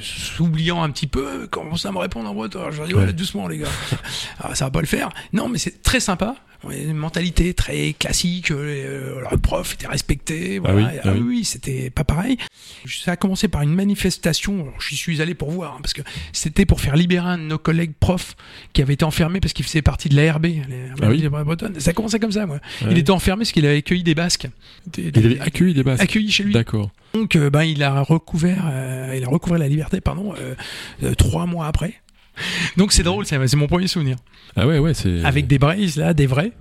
[0.00, 2.70] s'oubliant un petit peu, commencent à me répondre en breton.
[2.70, 3.68] je leur dis, ouais, doucement, les gars.
[4.40, 5.10] Alors, ça va pas le faire.
[5.32, 6.36] Non, mais c'est très sympa
[6.68, 8.50] une mentalité très classique.
[8.50, 10.60] Euh, le prof était respecté.
[10.64, 10.92] Ah voilà.
[11.04, 12.36] Ah oui, oui, c'était pas pareil.
[12.86, 14.66] Ça a commencé par une manifestation.
[14.78, 16.02] J'y suis allé pour voir, hein, parce que
[16.32, 18.36] c'était pour faire libérer un de nos collègues profs
[18.72, 20.46] qui avait été enfermé parce qu'il faisait partie de l'ARB,
[21.02, 21.06] ah
[21.78, 22.58] Ça a commencé comme ça, moi.
[22.90, 24.48] Il était enfermé parce qu'il avait accueilli des Basques.
[24.96, 26.02] il avait accueilli des Basques.
[26.02, 26.52] Accueilli chez lui.
[26.52, 26.90] D'accord.
[27.14, 30.34] Donc, euh, ben, il a recouvert, euh, il a recouvert la liberté, pardon,
[31.16, 31.94] trois mois après.
[32.76, 34.16] Donc c'est drôle, c'est mon premier souvenir.
[34.56, 35.24] Ah ouais, ouais, c'est.
[35.24, 36.52] Avec des braises là, des vrais.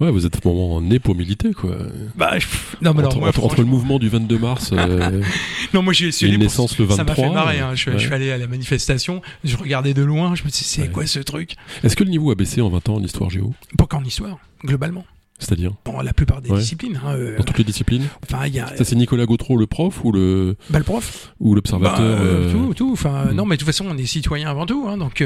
[0.00, 1.76] Ouais, vous êtes moment né pour militer, quoi.
[2.16, 2.34] Bah,
[2.82, 5.22] non, mais entre, moi, entre, le mouvement du 22 mars euh,
[5.74, 5.92] non, moi,
[6.38, 6.96] naissance le 23.
[6.96, 7.60] Ça m'a fait marrer.
[7.60, 7.74] Hein.
[7.74, 11.06] Je, suis allé à la manifestation, je regardais de loin, je me disais, c'est quoi
[11.06, 11.54] ce truc?
[11.82, 13.54] Est-ce que le niveau a baissé en 20 ans en histoire géo?
[13.78, 15.04] Pas qu'en histoire, globalement.
[15.38, 17.00] C'est-à-dire Dans la plupart des disciplines.
[17.04, 18.68] Hein, euh, Dans toutes les disciplines Enfin, il y a.
[18.76, 20.56] Ça, c'est Nicolas Gautreau, le prof ou le.
[20.70, 21.34] Bah, le prof.
[21.40, 21.98] Ou l'observateur.
[21.98, 22.92] Bah, euh, tout, tout.
[22.92, 23.32] Enfin, hmm.
[23.32, 24.86] non, mais de toute façon, on est citoyen avant tout.
[24.88, 25.24] Hein, donc,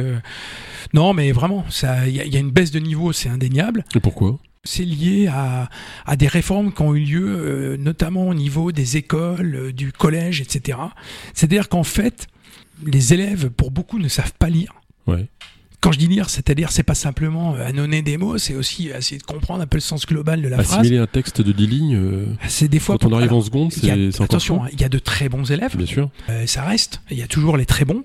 [0.94, 1.64] non, mais vraiment,
[2.06, 3.84] il y, y, a une baisse de niveau, c'est indéniable.
[3.94, 4.38] Et pourquoi?
[4.64, 5.68] C'est lié à,
[6.06, 9.92] à, des réformes qui ont eu lieu, euh, notamment au niveau des écoles, euh, du
[9.92, 10.78] collège, etc.
[11.34, 12.26] C'est-à-dire qu'en fait,
[12.84, 14.74] les élèves, pour beaucoup, ne savent pas lire.
[15.80, 19.18] Quand je dis lire, c'est-à-dire, c'est pas simplement euh, annonner des mots, c'est aussi essayer
[19.18, 20.80] de comprendre un peu le sens global de la phrase.
[20.80, 22.26] Assimiler un texte de 10 lignes.
[22.48, 22.98] c'est des fois.
[22.98, 25.76] Quand on arrive en seconde, c'est Attention, hein, il y a de très bons élèves.
[25.76, 26.10] Bien sûr.
[26.46, 27.00] ça reste.
[27.10, 28.04] Il y a toujours les très bons.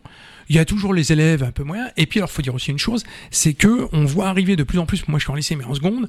[0.50, 1.90] Il y a toujours les élèves un peu moyens.
[1.98, 4.80] Et puis, alors, faut dire aussi une chose, c'est que on voit arriver de plus
[4.80, 6.08] en plus, moi je suis en lycée, mais en seconde,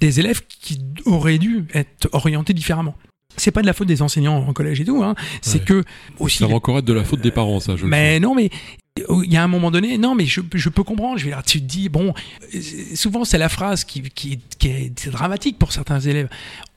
[0.00, 2.96] des élèves qui auraient dû être orientés différemment.
[3.36, 5.14] C'est pas de la faute des enseignants en collège et tout, hein.
[5.42, 5.82] C'est que
[6.18, 6.38] aussi.
[6.38, 7.76] Ça va encore être de la faute des parents, ça.
[7.76, 8.50] Je mais non, mais
[8.96, 11.18] il y a un moment donné, non, mais je, je peux comprendre.
[11.18, 12.14] Je dire, tu te dis, bon,
[12.94, 16.28] souvent c'est la phrase qui, qui, qui est dramatique pour certains élèves.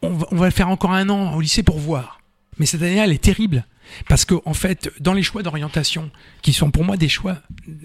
[0.02, 2.20] On va, on va le faire encore un an au lycée pour voir.
[2.60, 3.66] Mais cette année, elle est terrible.
[4.08, 6.10] Parce que, en fait, dans les choix d'orientation,
[6.42, 7.38] qui sont pour moi des choix,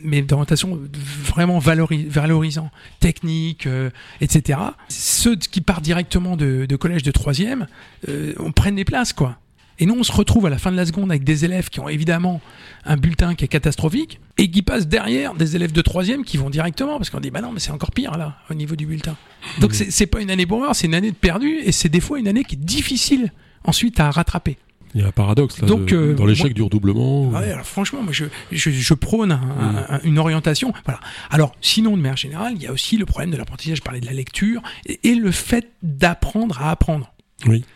[0.03, 0.79] mais d'orientation
[1.25, 7.67] vraiment valorisants, techniques, euh, etc., ceux qui partent directement de, collège de troisième,
[8.09, 9.39] euh, on prenne des places, quoi.
[9.79, 11.81] Et nous, on se retrouve à la fin de la seconde avec des élèves qui
[11.81, 12.41] ont évidemment
[12.85, 16.51] un bulletin qui est catastrophique et qui passent derrière des élèves de troisième qui vont
[16.51, 19.17] directement parce qu'on dit bah non mais c'est encore pire là au niveau du bulletin.
[19.61, 19.87] Donc mmh.
[19.91, 22.19] c'est pas une année pour voir, c'est une année de perdu et c'est des fois
[22.19, 23.33] une année qui est difficile
[23.65, 24.57] ensuite à rattraper.
[24.95, 27.35] Il y a un paradoxe là, Donc, euh, dans l'échec du redoublement.
[27.35, 30.01] alors, franchement, moi, je, je, je prône mmh.
[30.05, 30.73] une orientation.
[30.85, 31.01] Voilà.
[31.31, 33.79] Alors, sinon, de manière générale, il y a aussi le problème de l'apprentissage.
[33.79, 37.13] Je parlais de la lecture et le fait d'apprendre à apprendre.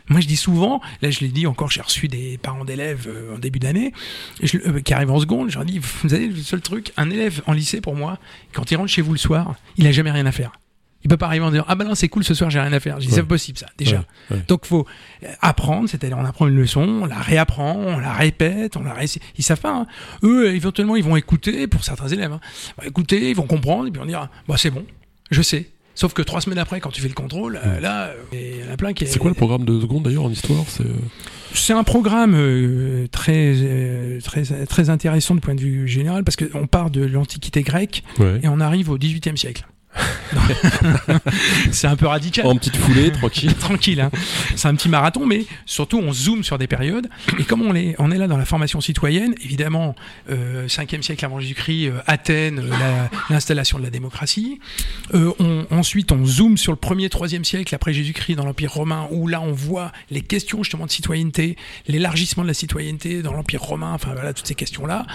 [0.08, 3.34] Moi, je dis souvent, là, je l'ai dit encore, j'ai reçu des parents d'élèves euh,
[3.34, 3.92] en début d'année
[4.54, 5.50] euh, qui arrivent en seconde.
[5.50, 8.18] Je leur dis, vous savez, le seul truc, un élève en lycée pour moi,
[8.52, 10.52] quand il rentre chez vous le soir, il a jamais rien à faire.
[11.04, 12.72] Il peut pas arriver en disant ah ben non c'est cool ce soir j'ai rien
[12.72, 12.98] à faire.
[13.00, 14.04] C'est possible ça déjà.
[14.48, 14.86] Donc faut
[15.22, 18.92] euh, apprendre, c'est-à-dire on apprend une leçon, on la réapprend, on la répète, on la
[18.92, 19.22] réussit.
[19.38, 19.74] Ils savent pas.
[19.74, 19.86] Hein.
[20.22, 22.32] Eux éventuellement ils vont écouter pour certains élèves.
[22.32, 22.40] Hein.
[22.84, 24.84] écouter, ils vont comprendre et puis on dira bah c'est bon,
[25.30, 25.70] je sais.
[25.96, 28.70] Sauf que trois semaines après, quand tu fais le contrôle, euh, là, il y en
[28.70, 29.06] a plein qui.
[29.06, 30.64] C'est quoi le programme de seconde d'ailleurs en histoire?
[31.54, 33.54] C'est euh, un programme euh, très,
[34.22, 38.46] très, très intéressant de point de vue général parce qu'on part de l'Antiquité grecque et
[38.46, 39.66] on arrive au XVIIIe siècle.
[41.70, 42.46] c'est un peu radical.
[42.46, 43.54] En petite foulée, tranquille.
[43.58, 44.00] tranquille.
[44.00, 44.10] Hein.
[44.54, 47.08] C'est un petit marathon, mais surtout on zoome sur des périodes.
[47.38, 49.94] Et comme on est, on est là dans la formation citoyenne, évidemment,
[50.30, 54.60] euh, 5e siècle avant Jésus-Christ, euh, Athènes, euh, l'installation de la démocratie.
[55.14, 59.08] Euh, on, ensuite, on zoome sur le 1er, 3e siècle après Jésus-Christ dans l'Empire romain,
[59.10, 61.56] où là on voit les questions justement de citoyenneté,
[61.88, 65.06] l'élargissement de la citoyenneté dans l'Empire romain, enfin voilà, toutes ces questions-là.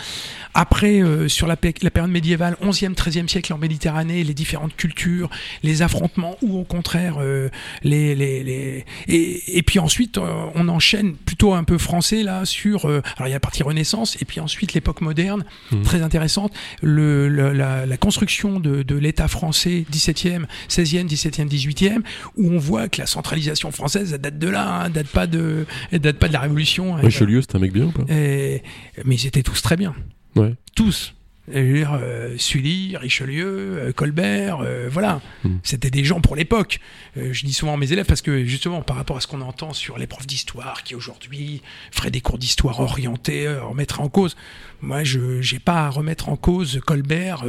[0.53, 5.29] Après, sur la, la période médiévale, 11e, 13e siècle en Méditerranée, les différentes culture,
[5.63, 7.49] les affrontements ou au contraire euh,
[7.83, 8.85] les, les, les...
[9.07, 13.27] Et, et, puis ensuite euh, on enchaîne plutôt un peu français là sur euh, alors
[13.27, 15.81] il y a la partie Renaissance et puis ensuite l'époque moderne mmh.
[15.83, 22.01] très intéressante le, la, la, construction de, de l'État français 17e 16e 17e 18e
[22.37, 26.17] où on voit que la centralisation française date de là hein, date pas de date
[26.17, 28.03] pas de la Révolution Richelieu c'est un mec bien ou pas?
[28.13, 28.63] Et,
[29.05, 29.93] mais ils étaient tous très bien
[30.35, 30.53] ouais.
[30.75, 31.13] tous
[31.49, 35.21] euh, Sully, Richelieu, euh, Colbert, euh, voilà.
[35.43, 35.57] Hmm.
[35.63, 36.79] C'était des gens pour l'époque.
[37.15, 39.73] je dis souvent à mes élèves parce que justement par rapport à ce qu'on entend
[39.73, 44.35] sur les profs d'histoire qui aujourd'hui feraient des cours d'histoire orientés, remettre en cause.
[44.81, 45.19] Moi, je
[45.53, 47.43] n'ai pas à remettre en cause Colbert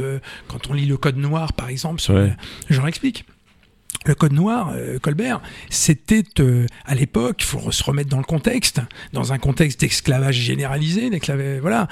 [0.47, 2.01] quand on lit le Code Noir par exemple.
[2.69, 3.25] J'en explique
[4.05, 8.23] le code noir, euh, Colbert, c'était euh, à l'époque, il faut se remettre dans le
[8.23, 8.81] contexte,
[9.13, 11.09] dans un contexte d'esclavage généralisé,
[11.61, 11.87] voilà.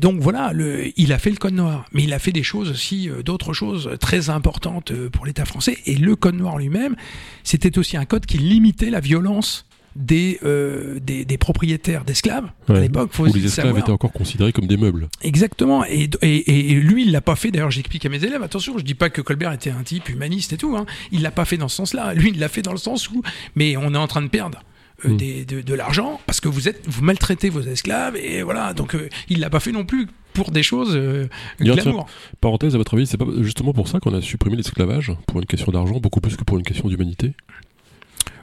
[0.00, 2.70] donc voilà, le, il a fait le code noir, mais il a fait des choses
[2.70, 5.78] aussi, euh, d'autres choses très importantes pour l'État français.
[5.86, 6.94] Et le code noir lui-même,
[7.42, 9.67] c'était aussi un code qui limitait la violence
[9.98, 13.10] des, euh, des, des, propriétaires d'esclaves à l'époque.
[13.18, 15.08] Où les esclaves étaient encore considérés comme des meubles.
[15.22, 15.84] Exactement.
[15.84, 17.50] Et, et, et lui, il l'a pas fait.
[17.50, 18.42] D'ailleurs, j'explique à mes élèves.
[18.42, 20.76] Attention, je dis pas que Colbert était un type humaniste et tout.
[20.76, 20.86] Hein.
[21.10, 22.14] Il l'a pas fait dans ce sens-là.
[22.14, 23.22] Lui, il l'a fait dans le sens où,
[23.56, 24.60] mais on est en train de perdre.
[25.04, 25.16] Euh, hmm.
[25.16, 28.96] des, de, de l'argent parce que vous êtes vous maltraitez vos esclaves et voilà donc
[28.96, 31.28] euh, il l'a pas fait non plus pour des choses euh,
[31.60, 32.08] glamour.
[32.40, 35.12] parenthèse à votre avis c'est pas justement pour ça qu'on a supprimé l'esclavage?
[35.28, 37.34] Pour une question d'argent beaucoup plus que pour une question d'humanité?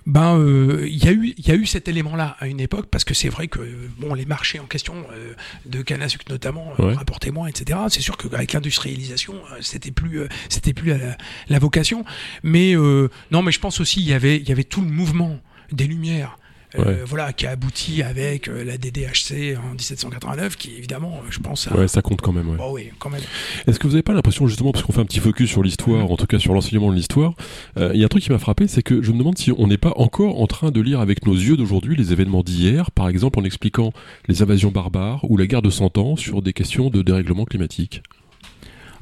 [0.05, 2.59] Ben euh, il y a eu il y a eu cet élément là à une
[2.59, 3.59] époque parce que c'est vrai que
[3.97, 5.33] bon les marchés en question euh,
[5.65, 10.21] de canne à sucre notamment euh, rapportaient moins etc c'est sûr qu'avec l'industrialisation c'était plus
[10.49, 11.17] c'était plus la,
[11.49, 12.05] la, vocation.
[12.43, 12.75] Mais
[13.31, 15.39] non mais je pense aussi il y avait il y avait tout le mouvement
[15.71, 16.37] des lumières
[16.77, 21.39] euh, voilà, qui a abouti avec euh, la DDHC en 1789, qui évidemment, euh, je
[21.39, 21.67] pense.
[21.67, 22.57] Ouais, ça compte quand même.
[22.59, 23.21] Oh oui, quand même.
[23.67, 26.09] Est-ce que vous n'avez pas l'impression, justement, parce qu'on fait un petit focus sur l'histoire,
[26.11, 27.33] en tout cas sur l'enseignement de l'histoire,
[27.77, 29.67] il y a un truc qui m'a frappé, c'est que je me demande si on
[29.67, 33.09] n'est pas encore en train de lire avec nos yeux d'aujourd'hui les événements d'hier, par
[33.09, 33.93] exemple en expliquant
[34.27, 38.01] les invasions barbares ou la guerre de 100 ans sur des questions de dérèglement climatique.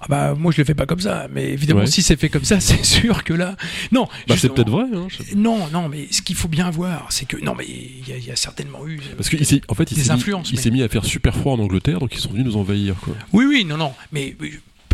[0.04, 2.44] Ah bah moi je le fais pas comme ça, mais évidemment si c'est fait comme
[2.44, 3.56] ça, c'est sûr que là,
[3.92, 4.08] non.
[4.28, 4.86] Bah, c'est peut-être vrai.
[4.94, 8.32] Hein, non, non, mais ce qu'il faut bien voir, c'est que non, mais il y,
[8.32, 9.00] a certainement eu.
[9.16, 9.38] Parce que
[9.70, 10.52] en fait, il des influences.
[10.52, 12.58] Mis, il s'est mis à faire super froid en Angleterre, donc ils sont venus nous
[12.58, 12.96] envahir.
[13.02, 13.16] Quoi.
[13.32, 14.36] Oui, oui, non, non, mais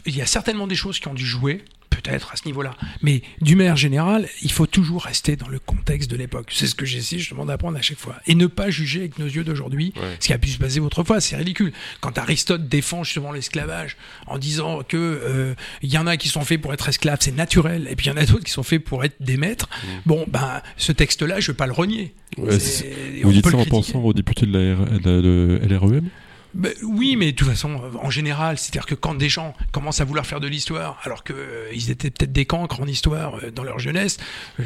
[0.06, 1.64] il y a certainement des choses qui ont dû jouer
[2.02, 2.76] peut-être à ce niveau-là.
[3.02, 6.50] Mais du maire général, il faut toujours rester dans le contexte de l'époque.
[6.52, 8.16] C'est ce que j'essaie justement d'apprendre à chaque fois.
[8.28, 11.22] Et ne pas juger avec nos yeux d'aujourd'hui ce qui a pu se passer autrefois.
[11.22, 11.72] C'est ridicule.
[12.02, 16.42] Quand Aristote défend justement l'esclavage en disant que euh, il y en a qui sont
[16.42, 18.64] faits pour être esclaves, c'est naturel, et puis il y en a d'autres qui sont
[18.64, 19.70] faits pour être des maîtres.
[19.70, 19.88] Mm.
[20.06, 22.14] Bon, ben, ce texte-là, je vais pas le renier.
[22.38, 22.48] vous
[23.32, 26.10] dites ça en pensant aux députés de la, de LREM
[26.54, 30.02] bah, oui, mais de toute façon, euh, en général, c'est-à-dire que quand des gens commencent
[30.02, 33.52] à vouloir faire de l'histoire, alors qu'ils euh, étaient peut-être des cancres en histoire euh,
[33.52, 34.18] dans leur jeunesse,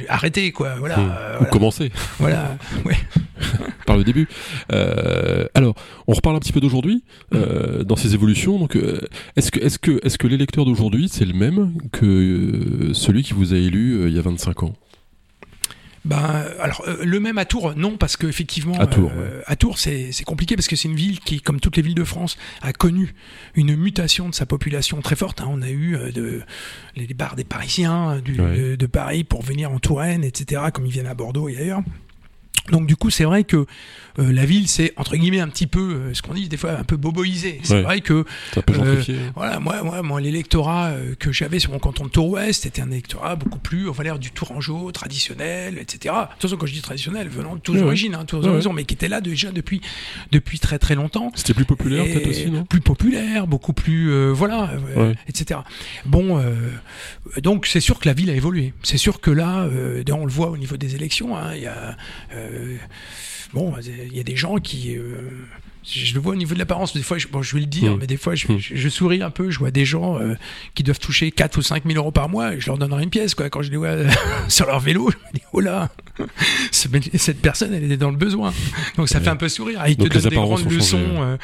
[0.08, 0.76] arrêtez, quoi.
[0.76, 1.40] Voilà.
[1.42, 1.92] Ou commencez.
[2.20, 2.58] Voilà.
[2.86, 2.98] Ouais.
[3.86, 4.28] Par le début.
[4.70, 5.76] alors,
[6.08, 8.58] on reparle un petit peu d'aujourd'hui dans ces évolutions.
[8.58, 8.78] Donc,
[9.36, 13.54] est-ce que, est-ce que, est-ce que l'électeur d'aujourd'hui c'est le même que celui qui vous
[13.54, 14.74] a élu il y a 25 ans?
[16.06, 19.78] Ben, alors euh, le même à Tours, non, parce qu'effectivement, à Tours, euh, à Tours
[19.78, 22.74] c'est compliqué parce que c'est une ville qui, comme toutes les villes de France, a
[22.74, 23.14] connu
[23.56, 25.40] une mutation de sa population très forte.
[25.42, 25.48] Hein.
[25.50, 26.42] On a eu euh, de,
[26.98, 30.92] les bars des Parisiens du, de, de, Paris pour venir en Touraine, etc., comme ils
[30.92, 31.82] viennent à Bordeaux et ailleurs.
[32.72, 33.66] Donc du coup, c'est vrai que
[34.20, 36.72] euh, la ville, c'est entre guillemets un petit peu, euh, ce qu'on dit des fois,
[36.72, 37.60] un peu boboisé.
[37.64, 38.26] C'est vrai que
[38.58, 39.02] euh,
[39.36, 43.36] voilà, moi, moi, moi l'électorat que j'avais sur mon canton de Tour-Ouest était un électorat
[43.36, 46.14] beaucoup plus, on va dire, du Tourangeau traditionnel, etc.
[46.36, 49.10] Attention, quand je dis traditionnel, venant de toutes origines, hein, toutes horizons, mais qui était
[49.10, 49.82] là déjà depuis
[50.32, 51.32] depuis très très longtemps.
[51.36, 52.66] C'était plus populaire peut-être aussi, non?
[52.66, 54.72] Plus populaire, beaucoup plus, voilà,
[55.28, 55.62] etc.
[56.06, 56.42] Bon,
[57.42, 58.74] donc c'est sûr que la ville a évolué.
[58.84, 59.68] C'est sûr que là,
[60.14, 61.98] on le voit au niveau des élections, hein, il y a
[63.54, 65.30] bon, il y a des gens qui euh,
[65.84, 67.96] je le vois au niveau de l'apparence, des fois, je, bon, je vais le dire,
[67.96, 68.00] mm.
[68.00, 68.58] mais des fois, je, mm.
[68.60, 70.36] je, souris un peu, je vois des gens euh,
[70.76, 73.10] qui doivent toucher 4 ou 5 000 euros par mois, et je leur donnerai une
[73.10, 73.50] pièce, quoi.
[73.50, 73.96] Quand je les vois
[74.48, 75.90] sur leur vélo, je me dis, oh là,
[76.72, 78.54] cette personne, elle était dans le besoin.
[78.98, 79.84] Donc ça fait un peu sourire.
[79.88, 81.38] Il te donne des grandes leçons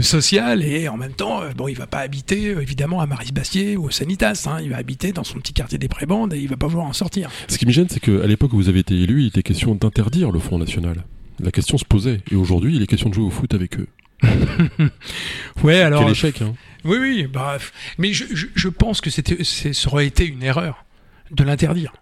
[0.00, 3.90] sociales, et en même temps, bon, il va pas habiter, évidemment, à Maris-Bastier ou au
[3.90, 4.58] Sanitas, hein.
[4.62, 6.92] il va habiter dans son petit quartier des Prébandes, et il va pas vouloir en
[6.92, 7.30] sortir.
[7.48, 9.74] Ce qui me gêne, c'est qu'à l'époque où vous avez été élu, il était question
[9.74, 11.04] d'interdire le Front National.
[11.40, 12.20] La question se posait.
[12.30, 13.88] Et aujourd'hui, il est question de jouer au foot avec eux.
[15.62, 16.02] ouais, alors.
[16.02, 16.54] Quel échec, hein.
[16.84, 17.72] Oui, oui, bref.
[17.98, 20.84] Mais je, je, pense que c'était, ça aurait été une erreur
[21.30, 21.92] de l'interdire.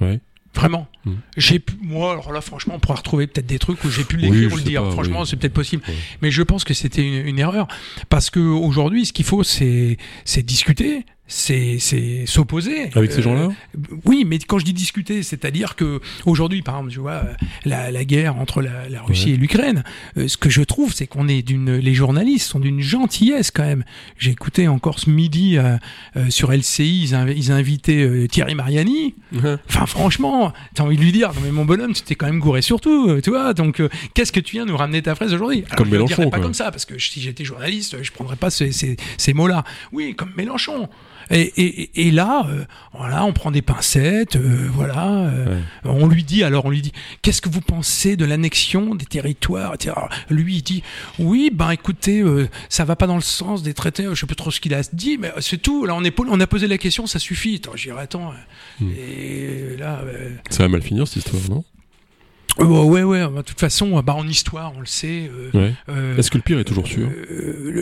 [0.00, 0.20] Ouais.
[0.54, 0.88] Vraiment.
[1.04, 1.14] Hmm.
[1.36, 4.52] J'ai moi alors là franchement on pourra retrouver peut-être des trucs où j'ai pu l'écrire
[4.52, 4.90] ou le dire.
[4.90, 5.82] franchement c'est peut-être possible.
[6.22, 7.68] Mais je pense que c'était une, une, erreur
[8.08, 12.90] parce que aujourd'hui ce qu'il faut c'est c'est discuter, c'est s'opposer.
[12.94, 16.92] Avec ces gens-là euh, Oui, mais quand je dis discuter, c'est-à-dire que aujourd'hui, par exemple,
[16.92, 17.22] tu vois,
[17.64, 19.84] la, la guerre entre la, la Russie et l'Ukraine,
[20.16, 23.64] euh, ce que je trouve, c'est qu'on est d'une, les journalistes sont d'une gentillesse quand
[23.64, 23.84] même.
[24.18, 25.78] J'ai écouté encore ce midi euh,
[26.30, 29.14] sur LCI, ils, ils invitaient Thierry Mariani.
[29.68, 32.60] Enfin, franchement, t'as envie de lui dire, mais mon bonhomme, tu t'es quand même gouré
[32.62, 33.54] sur tout, tu vois.
[33.54, 33.80] Donc,
[34.14, 35.64] qu'est-ce que tu viens nous ramener ta fraise aujourd'hui?
[35.76, 36.28] Comme je Mélenchon.
[36.28, 39.64] pas comme ça, parce que si j'étais journaliste, je prendrais pas ces, ces, ces mots-là.
[39.92, 40.88] Oui, comme Mélenchon.
[41.30, 46.64] Et, là, euh, voilà, on prend des pincettes, euh, voilà, euh, on lui dit alors,
[46.64, 49.76] on lui dit, qu'est-ce que vous pensez de l'annexion des territoires
[50.28, 50.82] Lui, il dit,
[51.20, 52.24] oui, ben écoutez,
[52.68, 54.82] ça va pas dans le sens des traités, je sais pas trop ce qu'il a
[54.92, 55.86] dit, mais c'est tout.
[55.86, 57.56] Là, on, est, on a posé la question, ça suffit.
[57.56, 58.32] Attends, j'irai, attends.
[58.80, 58.90] Hmm.
[58.90, 60.02] Et là,
[60.50, 61.64] ça va mal finir cette histoire, non?
[62.60, 65.30] Euh, ouais, ouais, de toute façon, bah, en histoire, on le sait.
[65.54, 67.08] Euh, euh, Est-ce que le pire est toujours sûr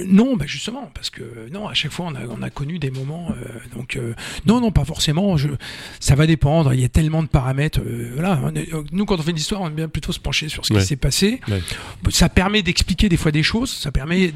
[0.06, 1.22] Non, bah, justement, parce que
[1.52, 3.32] non, à chaque fois, on a, on a connu des moments.
[3.74, 3.98] donc,
[4.46, 5.36] non, non, pas forcément.
[5.36, 5.48] Je,
[6.00, 6.74] ça va dépendre.
[6.74, 7.80] Il y a tellement de paramètres.
[8.14, 8.40] voilà,
[8.92, 10.80] nous, quand on fait une histoire, on aime bien plutôt se pencher sur ce qui
[10.82, 11.40] s'est passé.
[12.10, 13.70] Ça permet d'expliquer des fois des choses.
[13.70, 14.32] Ça permet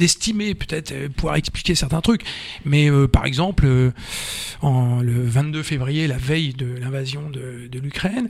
[0.00, 2.22] d'estimer, peut-être, pouvoir expliquer certains trucs.
[2.64, 3.68] Mais par exemple,
[4.62, 8.28] en, le 22 février, la veille de l'invasion de, de l'Ukraine,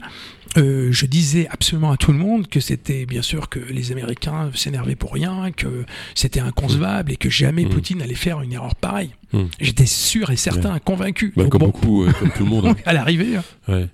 [0.57, 4.51] euh, je disais absolument à tout le monde que c'était bien sûr que les Américains
[4.53, 7.69] s'énervaient pour rien, que c'était inconcevable et que jamais mmh.
[7.69, 9.11] Poutine allait faire une erreur pareille.
[9.31, 9.43] Mmh.
[9.61, 11.33] J'étais sûr et certain, convaincu.
[11.37, 12.61] Bah, comme beaucoup, comme tout le monde.
[12.71, 12.75] Hein.
[12.85, 13.37] à l'arrivée.
[13.37, 13.43] Hein.
[13.67, 13.87] Ouais.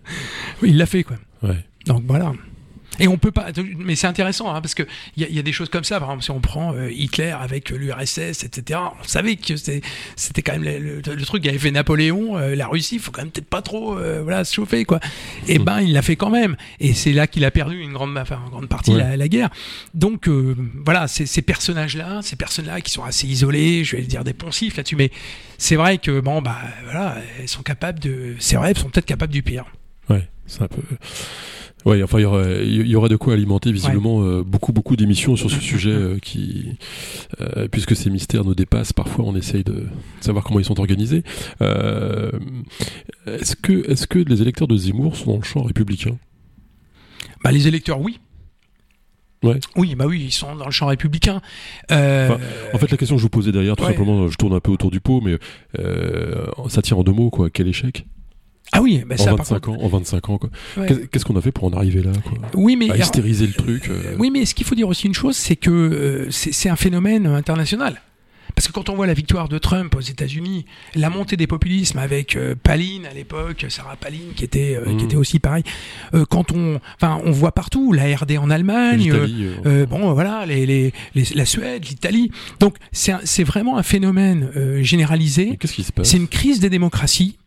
[0.61, 1.15] Oui, il l'a fait, quoi.
[1.41, 1.63] Ouais.
[1.86, 2.34] Donc voilà.
[3.00, 4.84] Et on peut pas, mais c'est intéressant hein, parce que
[5.16, 6.00] il y, y, a des choses comme ça.
[6.00, 8.80] Par exemple, si on prend euh, Hitler avec l'URSS, etc.
[9.00, 12.95] On savait que c'était quand même le, le, truc qu'avait fait Napoléon, euh, la Russie.
[12.95, 15.00] Il faut quand même peut-être pas trop, euh, voilà, se chauffer quoi.
[15.48, 16.56] Et ben, il l'a fait quand même.
[16.80, 19.28] Et c'est là qu'il a perdu une grande, enfin, une grande partie de la, la,
[19.28, 19.50] guerre.
[19.93, 24.78] Donc voilà, ces personnages-là, ces personnes-là qui sont assez isolés, je vais dire des poncifs
[24.78, 25.12] là-dessus, mais
[25.58, 29.34] c'est vrai que bon bah voilà, elles sont capables de, vrai, elles sont peut-être capables
[29.34, 29.66] du pire.
[30.48, 30.82] Ouais, c'est un peu.
[31.86, 34.98] Oui, enfin, il y aurait, il y aurait de quoi alimenter visiblement euh, beaucoup, beaucoup
[34.98, 36.78] d'émissions sur ce sujet euh, qui,
[37.39, 39.86] euh, puisque ces mystères nous dépassent, parfois on essaye de
[40.20, 41.24] savoir comment ils sont organisés.
[41.62, 46.18] est-ce que, est-ce que les électeurs de Zemmour sont dans le champ républicain?
[47.43, 48.20] Bah, les électeurs, oui.
[49.43, 49.60] Ouais.
[49.76, 51.41] Oui, bah oui, ils sont dans le champ républicain.
[51.89, 51.98] en
[52.78, 54.91] fait, la question que je vous posais derrière, tout simplement, je tourne un peu autour
[54.91, 55.38] du pot, mais
[56.68, 57.50] ça tient en deux mots, quoi.
[57.50, 58.06] Quel échec?
[58.74, 60.49] Ah oui, bah ça, en 25 ans, en 25 ans, quoi.
[60.86, 62.38] Qu'est-ce qu'on a fait pour en arriver là, quoi?
[62.53, 63.89] Oui, mais à hystériser le truc.
[63.89, 64.15] Euh.
[64.20, 67.28] Oui, mais ce qu'il faut dire aussi une chose, c'est que euh, c'est un phénomène
[67.28, 68.01] international.
[68.55, 70.65] Parce que quand on voit la victoire de Trump aux États-Unis,
[70.95, 74.99] la montée des populismes avec euh, Palin à l'époque, Sarah Palin qui était qui mm.
[75.05, 75.63] était aussi pareil.
[76.30, 79.13] quand on, enfin, on voit partout la RD en Allemagne,
[79.88, 82.32] bon, voilà, les, les, la Suède, l'Italie.
[82.59, 84.49] Donc c'est vraiment un phénomène
[84.82, 85.57] généralisé.
[85.57, 86.09] Qu'est-ce qui se passe?
[86.09, 87.38] C'est une crise des démocraties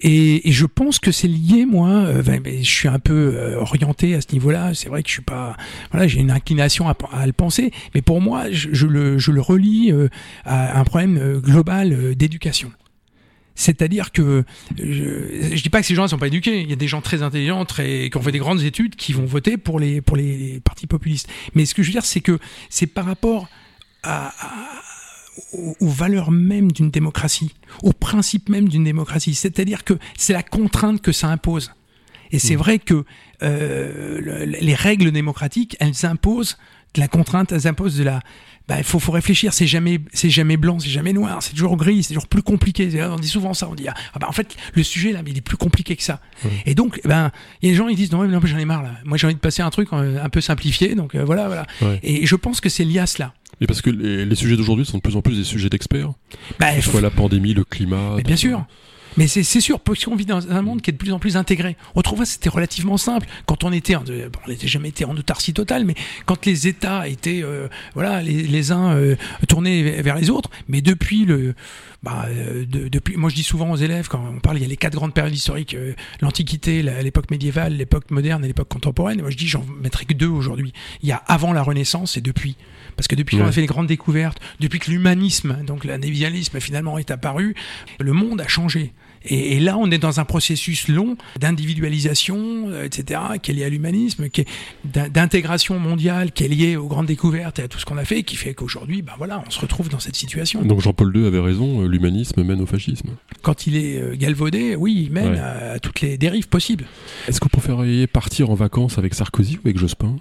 [0.00, 1.88] et, je pense que c'est lié, moi.
[1.88, 4.74] Euh, je suis un peu euh, orienté à ce niveau-là.
[4.74, 5.56] C'est vrai que je suis pas.
[5.90, 10.08] Voilà, j'ai une inclination à, le penser, mais pour moi, je, le, je relie euh,
[10.44, 12.72] à un problème global d'éducation.
[13.54, 14.44] C'est-à-dire que
[14.78, 16.60] je, je dis pas que ces gens ne sont pas éduqués.
[16.60, 19.12] Il y a des gens très intelligents, très qui ont fait des grandes études, qui
[19.12, 21.28] vont voter pour les pour les partis populistes.
[21.54, 22.38] Mais ce que je veux dire, c'est que
[22.70, 23.48] c'est par rapport
[24.04, 24.32] à,
[25.52, 29.34] aux, valeurs même d'une démocratie, aux principes même d'une démocratie.
[29.34, 31.72] C'est-à-dire que c'est la contrainte que ça impose.
[32.30, 32.58] Et c'est mmh.
[32.58, 33.04] vrai que
[33.42, 36.58] euh, les règles démocratiques, elles imposent
[36.94, 38.20] de la contrainte, elles imposent de la.
[38.66, 39.54] Bah, il faut, faut réfléchir.
[39.54, 41.42] C'est jamais, c'est jamais blanc, c'est jamais noir.
[41.42, 43.02] C'est toujours gris, c'est toujours plus compliqué.
[43.02, 43.66] On dit souvent ça.
[43.70, 46.20] On dit ah, bah, en fait le sujet là, il est plus compliqué que ça.
[46.44, 46.48] Mmh.
[46.66, 47.30] Et donc, ben
[47.62, 48.92] il y a des gens ils disent non mais j'en ai marre là.
[49.04, 50.94] Moi j'ai envie de passer un truc euh, un peu simplifié.
[50.94, 51.66] Donc euh, voilà voilà.
[52.02, 53.32] Et je pense que c'est lié à cela.
[53.60, 56.12] Et parce que les, sujets d'aujourd'hui sont de plus en plus des sujets d'experts.
[56.58, 58.14] Bah, que ce soit la pandémie, le climat.
[58.16, 58.64] Mais bien sûr.
[59.18, 61.36] Mais c'est sûr, parce qu'on vit dans un monde qui est de plus en plus
[61.36, 61.76] intégré.
[61.96, 63.26] Autrefois, c'était relativement simple.
[63.46, 64.02] Quand on était, bon,
[64.46, 65.94] on n'était jamais été en autarcie totale, mais
[66.24, 69.16] quand les États étaient, euh, voilà, les, uns euh,
[69.48, 71.56] tournés vers les autres, mais depuis le,
[72.04, 74.68] bah, euh, depuis, moi je dis souvent aux élèves quand on parle, il y a
[74.68, 75.76] les quatre grandes périodes historiques
[76.20, 79.20] l'Antiquité, l'époque médiévale, l'époque moderne et l'époque contemporaine.
[79.20, 80.72] moi je dis, j'en mettrai que deux aujourd'hui.
[81.02, 82.56] Il y a avant la Renaissance et depuis.
[82.98, 86.98] Parce que depuis qu'on a fait les grandes découvertes, depuis que l'humanisme, donc l'individualisme finalement
[86.98, 87.54] est apparu,
[88.00, 88.92] le monde a changé.
[89.24, 93.68] Et, là, on est dans un processus long d'individualisation, euh, etc., qui est lié à
[93.68, 94.48] l'humanisme, qui est
[94.84, 98.24] d'intégration mondiale, qui est lié aux grandes découvertes et à tout ce qu'on a fait,
[98.24, 100.62] qui fait qu'aujourd'hui, ben voilà, on se retrouve dans cette situation.
[100.62, 103.10] Donc Jean-Paul II avait raison, euh, l'humanisme mène au fascisme.
[103.42, 106.86] Quand il est euh, galvaudé, oui, il mène à, toutes les dérives possibles.
[107.28, 110.16] Est-ce que vous préfériez partir en vacances avec Sarkozy ou avec Jospin?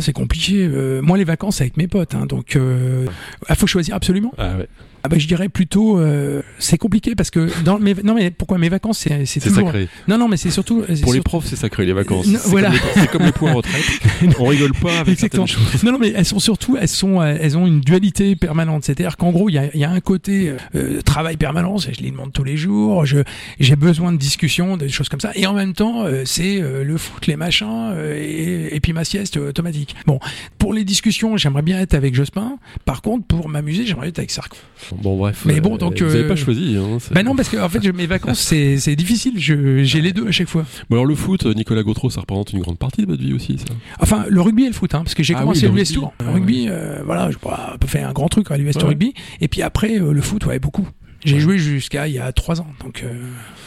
[0.00, 0.68] C'est compliqué.
[1.02, 2.14] moi, les vacances, avec mes potes.
[2.14, 4.32] Hein, donc, il faut choisir absolument.
[4.38, 4.68] Ah ouais.
[5.06, 8.56] Ah bah je dirais plutôt euh, c'est compliqué parce que dans mes non mais pourquoi
[8.56, 9.86] mes vacances c'est c'est toujours sacré.
[10.08, 12.26] non non mais c'est surtout pour les profs c'est sacré les vacances.
[12.46, 12.72] Voilà.
[12.94, 13.84] c'est comme les points retraite.
[14.38, 15.44] On rigole pas avec Exactement.
[15.82, 18.84] non non mais elles sont surtout elles sont elles ont une dualité permanente.
[18.84, 22.10] C'est-à-dire qu'en gros il y a, y a un côté euh, travail permanent je les
[22.10, 23.18] demande tous les jours je
[23.60, 25.32] j'ai besoin de discussions des choses comme ça.
[25.34, 29.04] Et en même temps euh, c'est euh, le foot les machins et, et, puis ma
[29.04, 29.96] sieste automatique.
[30.06, 30.18] Bon
[30.56, 32.56] pour les discussions j'aimerais bien être avec Jospin.
[32.86, 34.56] Par contre pour m'amuser j'aimerais être avec Sarko
[35.02, 35.44] Bon, bref.
[35.44, 36.00] Mais bon, donc.
[36.00, 36.76] Vous n'avez pas euh, choisi.
[36.76, 39.34] Hein, bah non, parce que en fait, mes vacances, c'est difficile.
[39.36, 40.64] J'ai les deux à chaque fois.
[40.90, 43.58] Bon, alors le foot, Nicolas Gautreau, ça représente une grande partie de votre vie aussi,
[43.58, 43.74] ça?
[44.00, 46.12] Enfin, le rugby et le foot, hein, parce que j'ai ah commencé à l'US Tour.
[46.20, 49.14] Le rugby, euh, voilà, je peux faire un grand truc à l'US Tour rugby.
[49.40, 50.86] Et puis après, euh, le foot, ouais, beaucoup.
[51.24, 53.04] J'ai joué jusqu'à il y a trois ans, donc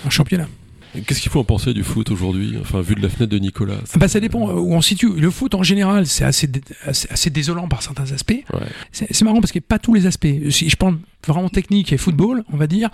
[0.06, 0.48] en championnat.
[1.06, 3.78] Qu'est-ce qu'il faut en penser du foot aujourd'hui Enfin, vu de la fenêtre de Nicolas?
[3.96, 5.10] Bah, ça dépend où on situe.
[5.10, 6.50] Le foot, en général, c'est assez,
[6.86, 8.44] assez, désolant par certains aspects.
[8.54, 8.60] Ouais.
[8.92, 10.28] C'est marrant parce que pas tous les aspects.
[10.50, 12.90] Si je pense vraiment technique et football, on va dire,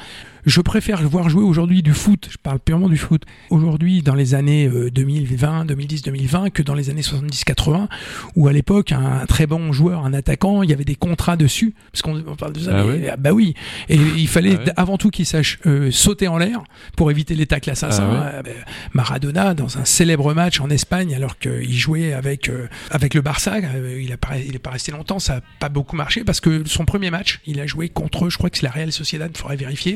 [0.45, 4.36] je préfère voir jouer aujourd'hui du foot, je parle purement du foot, aujourd'hui dans les
[4.36, 7.88] années 2020, 2010, 2020 que dans les années 70-80
[8.36, 11.74] où à l'époque un très bon joueur, un attaquant, il y avait des contrats dessus.
[11.91, 12.71] Parce qu'on parle de ça.
[12.74, 13.53] Ah ah bah oui,
[13.89, 16.63] et il fallait ah avant tout qu'il sache euh, sauter en l'air
[16.95, 18.07] pour éviter les tacles assassins.
[18.07, 18.49] Bah,
[18.93, 23.59] Maradona dans un célèbre match en Espagne alors qu'il jouait avec euh, avec le Barça,
[23.59, 27.41] il a pas, resté longtemps, ça a pas beaucoup marché parce que son premier match,
[27.45, 29.93] il a joué contre je crois que c'est la Real Sociedad, il faudrait vérifier.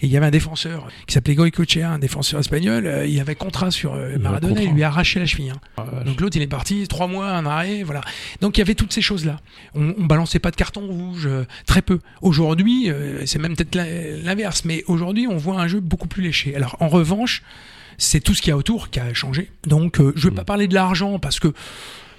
[0.00, 2.86] Et il y avait un défenseur qui s'appelait Goicoechea, un défenseur espagnol.
[2.86, 5.50] Euh, il avait contrat sur euh, Maradona, il lui a arraché la cheville.
[5.50, 5.60] Hein.
[5.76, 8.00] Ah, Donc l'autre, il est parti, trois mois, un arrêt, voilà.
[8.40, 9.40] Donc il y avait toutes ces choses-là.
[9.74, 12.00] On, on balançait pas de carton rouge, euh, très peu.
[12.22, 12.90] Aujourd'hui,
[13.26, 13.76] c'est même peut-être
[14.24, 16.54] l'inverse, mais aujourd'hui, on voit un jeu beaucoup plus léché.
[16.56, 17.42] Alors en revanche,
[17.96, 19.50] c'est tout ce qu'il y a autour qui a changé.
[19.66, 20.36] Donc je vais hmm.
[20.36, 21.52] pas parler de l'argent parce que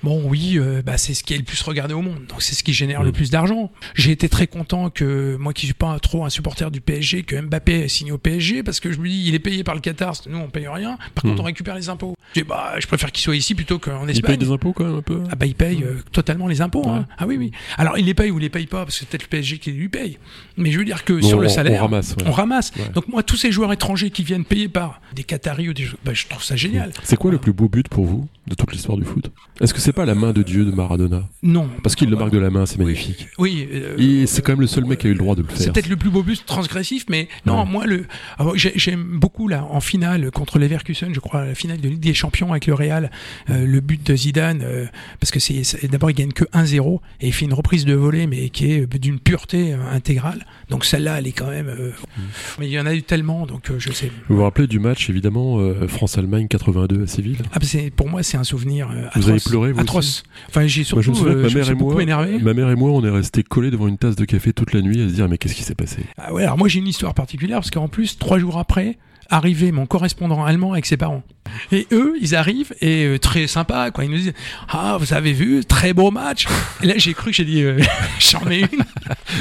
[0.04, 2.56] Bon, oui, euh, bah, c'est ce qui est le plus regardé au monde, donc c'est
[2.56, 3.14] ce qui génère le mm.
[3.14, 3.72] plus d'argent.
[3.96, 7.40] J'ai été très content que moi qui suis pas trop un supporter du PSG, que
[7.40, 9.82] Mbappé ait signé au PSG parce que je me dis il est payé par le
[9.82, 10.98] Qatar, nous on paye rien.
[11.16, 11.40] Par contre, mm.
[11.40, 12.16] on récupère les impôts.
[12.36, 14.16] Je, bah, je préfère qu'il soit ici plutôt qu'en Espagne.
[14.16, 15.22] Il paye des impôts quand même un peu.
[15.32, 16.88] Ah bah il paye euh, totalement les impôts.
[16.88, 17.06] Hein.
[17.18, 17.52] Ah oui oui.
[17.78, 19.58] Alors il les paye ou il les paye pas parce que c'est peut-être le PSG
[19.58, 20.18] qui lui paye.
[20.58, 22.16] Mais je veux dire que sur le salaire, on ramasse.
[22.26, 22.72] On ramasse.
[22.94, 26.14] Donc moi tous ces joueurs étrangers qui viennent payer par des Qataris ou des, bah,
[26.14, 26.92] je trouve ça génial.
[27.04, 29.32] C'est quoi le plus beau but pour vous de toute l'histoire du foot?
[29.62, 31.68] Est-ce que c'est pas la main de Dieu Maradona Non.
[31.82, 33.28] Parce qu'il le marque de la main, c'est magnifique.
[33.40, 33.68] Oui.
[33.74, 35.58] Euh, c'est quand même le seul mec qui a eu le droit de le faire.
[35.58, 38.06] C'est peut-être le plus beau but transgressif, mais non, moi, le,
[38.38, 42.14] ah, j'aime beaucoup là, en finale contre Leverkusen, je crois, la finale de Ligue des
[42.14, 43.10] Champions avec le Real,
[43.50, 44.86] euh, le but de Zidane, euh,
[45.20, 48.28] parce que c'est d'abord il gagne que 1-0 et il fait une reprise de volée,
[48.28, 50.46] mais qui est d'une pureté intégrale.
[50.70, 51.66] Donc celle-là, elle est quand même.
[51.66, 52.22] Mm.
[52.60, 54.12] Mais il y en a eu tellement, donc je sais.
[54.28, 57.38] Vous vous rappelez du match, évidemment, France-Allemagne 82 à Séville?
[57.54, 57.60] Ah,
[57.96, 58.88] pour moi, c'est un souvenir.
[59.16, 60.24] Vous avez pleuré, atroce.
[60.50, 63.44] Enfin, j'ai surtout, ma euh, mère et moi, ma mère et moi, on est restés
[63.44, 65.64] collés devant une tasse de café toute la nuit à se dire mais qu'est-ce qui
[65.64, 66.04] s'est passé?
[66.18, 68.98] Ah ouais, alors moi j'ai une histoire particulière parce qu'en plus trois jours après
[69.30, 71.24] arrivait mon correspondant allemand avec ses parents.
[71.72, 74.06] Et eux, ils arrivent et euh, très sympa, quoi.
[74.06, 74.34] Ils nous disent
[74.70, 76.48] Ah, vous avez vu, très beau match.
[76.84, 77.80] Et là, j'ai cru que j'ai dit euh,
[78.20, 78.84] J'en ai une.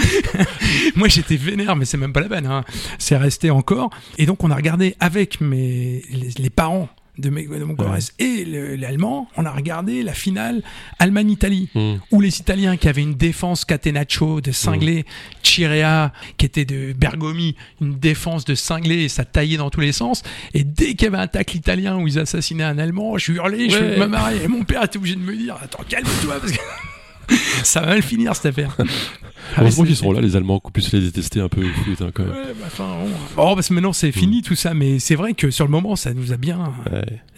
[0.97, 2.47] Moi, j'étais vénère, mais c'est même pas la peine.
[2.47, 2.65] Hein.
[2.99, 3.91] C'est resté encore.
[4.17, 6.03] Et donc, on a regardé avec mes,
[6.39, 7.77] les, parents de, mon
[8.19, 8.45] et
[8.77, 10.63] l'allemand, on a regardé la finale
[10.99, 11.97] Allemagne-Italie, hmm.
[12.13, 15.43] où les Italiens qui avaient une défense Catenaccio de cinglé, mmh.
[15.43, 19.93] Chirea qui était de Bergomi, une défense de cinglé, et ça taillait dans tous les
[19.93, 20.23] sens.
[20.55, 23.69] Et dès qu'il y avait un tacle italien où ils assassinaient un Allemand, je hurlais,
[23.69, 24.45] je me marier.
[24.45, 26.59] Et mon père était obligé de me dire Attends, calme-toi, parce que.
[27.65, 28.77] ça va mal finir cette affaire.
[29.57, 31.63] Ah, Heureusement qu'ils sont là, les Allemands, qu'on puisse les détester un peu.
[31.63, 32.33] Hein, quand même.
[32.33, 32.87] Ouais, bah,
[33.37, 33.55] bon.
[33.55, 34.43] parce que maintenant c'est fini mm.
[34.43, 36.73] tout ça, mais c'est vrai que sur le moment ça nous a bien,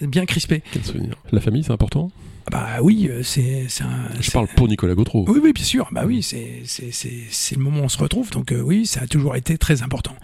[0.00, 0.62] bien crispé.
[0.72, 1.14] Quel souvenir.
[1.32, 2.11] La famille, c'est important
[2.46, 4.20] ah bah oui, euh, c'est un.
[4.20, 5.26] Je parle pour Nicolas Gautreau.
[5.28, 5.88] Oui, oui, bien sûr.
[5.92, 9.36] Bah oui, c'est le moment où on se retrouve, donc euh, oui, ça a toujours
[9.36, 10.16] été très important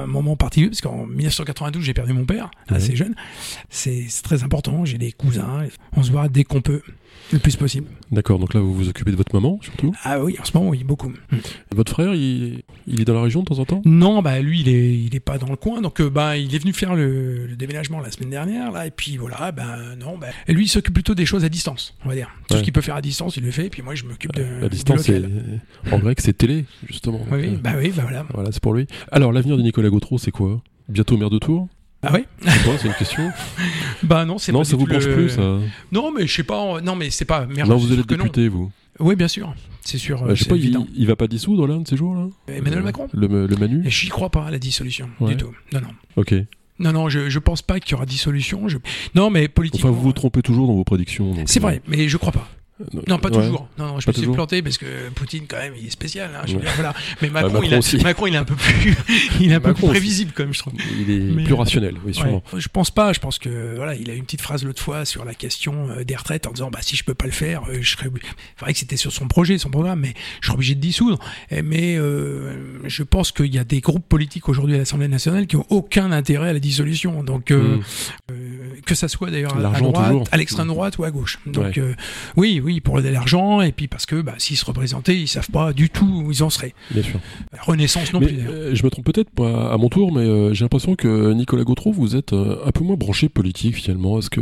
[0.00, 3.14] un moment particulier, parce qu'en 1992, j'ai perdu mon père, assez jeune.
[3.70, 5.64] C'est très important, j'ai des cousins,
[5.96, 6.82] on se voit dès qu'on peut
[7.32, 7.86] le plus possible.
[8.10, 9.94] D'accord, donc là vous vous occupez de votre maman surtout?
[10.02, 11.12] Ah oui, en ce moment oui, beaucoup.
[11.74, 13.82] Votre frère, il, il, est dans la région de temps en temps?
[13.84, 16.54] Non, bah lui il est, il est pas dans le coin, donc euh, bah il
[16.54, 20.28] est venu faire le, déménagement la semaine dernière là, et puis voilà, ben non, bah,
[20.46, 22.30] et lui il s'occupe plutôt des choses à distance, on va dire.
[22.48, 24.32] Tout ce qu'il peut faire à distance, il le fait, et puis moi je m'occupe
[24.34, 24.44] de.
[24.60, 25.10] La distance,
[25.90, 27.20] en grec c'est télé justement.
[27.30, 28.26] Oui, euh, bah oui, bah voilà.
[28.32, 28.86] Voilà, c'est pour lui.
[29.12, 30.62] Alors l'avenir de Nicolas Gautreau, c'est quoi?
[30.88, 31.68] Bientôt maire de Tours?
[32.02, 32.24] Ah oui
[32.78, 33.30] C'est une question
[34.02, 34.58] Bah non, c'est pas.
[34.58, 35.58] Non, ça vous branche plus, ça?
[35.90, 36.80] Non, mais je sais pas.
[36.80, 37.46] Non, mais c'est pas.
[37.46, 38.70] Merde, non, vous allez député, vous
[39.00, 39.54] Oui, bien sûr.
[39.82, 40.22] C'est sûr.
[40.22, 42.28] Bah, je sais pas, il, il, va pas dissoudre l'un de ces jours, là?
[42.48, 43.08] Emmanuel Macron?
[43.12, 43.82] Le, le Manu?
[43.86, 45.52] J'y crois pas à la dissolution, du tout.
[45.72, 45.88] Non, non.
[46.16, 46.34] Ok.
[46.78, 48.68] Non, non, je, je pense pas qu'il y aura dissolution.
[48.68, 48.78] Je...
[49.14, 49.90] Non, mais politiquement.
[49.90, 51.34] Enfin, vous vous trompez toujours dans vos prédictions.
[51.46, 52.48] C'est vrai, mais je crois pas.
[53.06, 53.68] Non, pas toujours.
[53.78, 56.30] Non, non, je me suis planté parce que Poutine, quand même, il est spécial.
[56.34, 56.94] Hein, je veux dire, voilà.
[57.22, 58.96] Mais Macron, il a, Macron, il est un peu plus,
[59.40, 60.74] il est un peu plus prévisible, quand même, je trouve.
[60.98, 62.42] Il est plus rationnel, oui, sûrement.
[62.56, 63.12] Je pense pas.
[63.12, 66.04] Je pense que, voilà, il a une petite phrase l'autre fois sur la question euh,
[66.04, 68.08] des retraites en disant, bah, si je peux pas le faire, euh, je serais.
[68.56, 71.18] C'est vrai que c'était sur son projet, son programme, mais je serais obligé de dissoudre.
[71.50, 72.52] Mais euh,
[72.84, 76.12] je pense qu'il y a des groupes politiques aujourd'hui à l'Assemblée nationale qui ont aucun
[76.12, 77.22] intérêt à la dissolution.
[77.22, 78.32] Donc, euh, hmm.
[78.84, 81.38] Que ça soit d'ailleurs à, droite, à l'extrême droite ou à gauche.
[81.46, 81.80] Donc,
[82.36, 85.50] oui, oui, pour de l'argent et puis parce que bah, s'ils se représentaient, ils savent
[85.50, 86.74] pas du tout où ils en seraient.
[86.90, 87.20] Bien sûr.
[87.52, 88.38] La Renaissance non plus.
[88.38, 91.92] Euh, je me trompe peut-être à mon tour, mais euh, j'ai l'impression que Nicolas Gautreau,
[91.92, 94.18] vous êtes euh, un peu moins branché politique finalement.
[94.18, 94.40] Est-ce que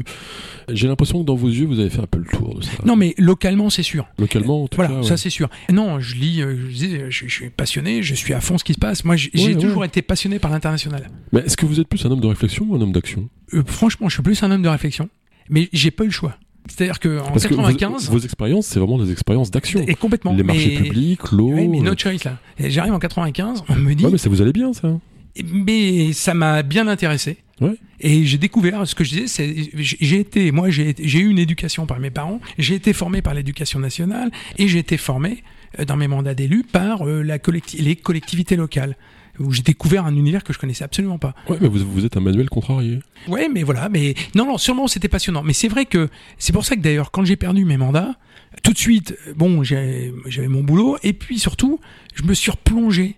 [0.69, 2.73] j'ai l'impression que dans vos yeux, vous avez fait un peu le tour de ça
[2.85, 4.07] Non, mais localement, c'est sûr.
[4.19, 5.49] Localement, en tout voilà, ça c'est sûr.
[5.71, 9.05] Non, je lis, je, je, suis passionné, je suis à fond ce qui se passe.
[9.05, 11.09] Moi, j'ai toujours été passionné par l'international.
[11.33, 13.29] Mais est-ce que vous êtes plus un homme de réflexion ou un homme d'action?
[13.67, 15.09] Franchement, je suis plus un homme de réflexion,
[15.49, 16.37] mais j'ai pas eu le choix.
[16.69, 18.11] C'est-à-dire qu'en 95.
[18.11, 19.85] vos, expériences, c'est vraiment des expériences d'action.
[19.87, 20.33] Et complètement.
[20.33, 21.53] Les marchés publics, l'eau.
[21.53, 22.39] Oui, mais no choice là.
[22.59, 24.05] J'arrive en 95, on me dit.
[24.05, 24.99] Ouais, mais ça vous allait bien, ça.
[25.45, 27.39] Mais ça m'a bien intéressé.
[27.61, 27.77] Ouais.
[28.01, 31.87] Et j'ai découvert ce que je disais, c'est j'ai été, moi j'ai eu une éducation
[31.87, 35.43] par mes parents, j'ai été formé par l'éducation nationale et j'ai été formé
[35.79, 37.39] euh, dans mes mandats d'élu par euh, la
[37.79, 38.95] les collectivités locales
[39.39, 41.35] où j'ai découvert un univers que je connaissais absolument pas.
[41.49, 43.01] Ouais, mais vous, vous êtes un manuel contrarié.
[43.29, 45.43] Ouais, mais voilà, mais non, non, sûrement c'était passionnant.
[45.43, 46.09] Mais c'est vrai que
[46.39, 48.15] c'est pour ça que d'ailleurs, quand j'ai perdu mes mandats,
[48.63, 50.13] tout de suite, bon, j'avais
[50.49, 51.81] mon boulot, et puis surtout,
[52.15, 53.17] je me suis replongé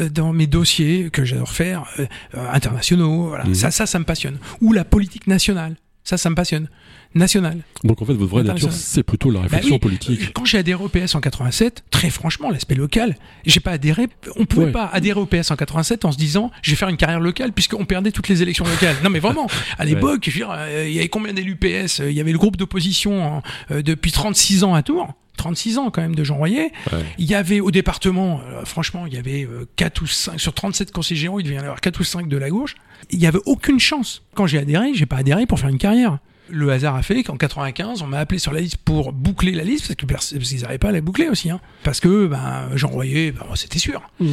[0.00, 2.06] euh, dans mes dossiers que j'adore faire, euh,
[2.52, 3.44] internationaux, voilà.
[3.44, 3.54] Mhm.
[3.54, 4.38] Ça, ça, ça me passionne.
[4.60, 5.76] Ou la politique nationale.
[6.04, 6.68] Ça, ça me passionne.
[7.14, 7.58] National.
[7.84, 10.32] Donc en fait, votre vraie nature, c'est plutôt la bah réflexion politique.
[10.34, 14.08] Quand j'ai adhéré au PS en 87, très franchement, l'aspect local, j'ai pas adhéré.
[14.36, 16.96] On pouvait pas adhérer au PS en 87 en se disant, je vais faire une
[16.96, 18.96] carrière locale puisqu'on perdait toutes les élections locales.
[19.02, 19.46] non mais vraiment,
[19.78, 22.00] à l'époque, euh, il y avait combien d'élus PS?
[22.00, 25.14] Il y avait le groupe d'opposition euh, depuis 36 ans à Tours.
[25.36, 26.72] 36 ans quand même de Jean Royer.
[27.18, 30.92] Il y avait au département, euh, franchement, il y avait 4 ou 5, sur 37
[30.92, 32.76] conseillers généraux, il devait y en avoir 4 ou 5 de la gauche.
[33.10, 34.22] Il n'y avait aucune chance.
[34.34, 36.18] Quand j'ai adhéré, j'ai pas adhéré pour faire une carrière
[36.48, 39.64] le hasard a fait qu'en 95, on m'a appelé sur la liste pour boucler la
[39.64, 41.60] liste, parce que parce qu'ils n'arrivaient pas à la boucler aussi, hein.
[41.82, 44.02] parce que ben, Jean Royer, ben, c'était sûr.
[44.20, 44.26] Mmh.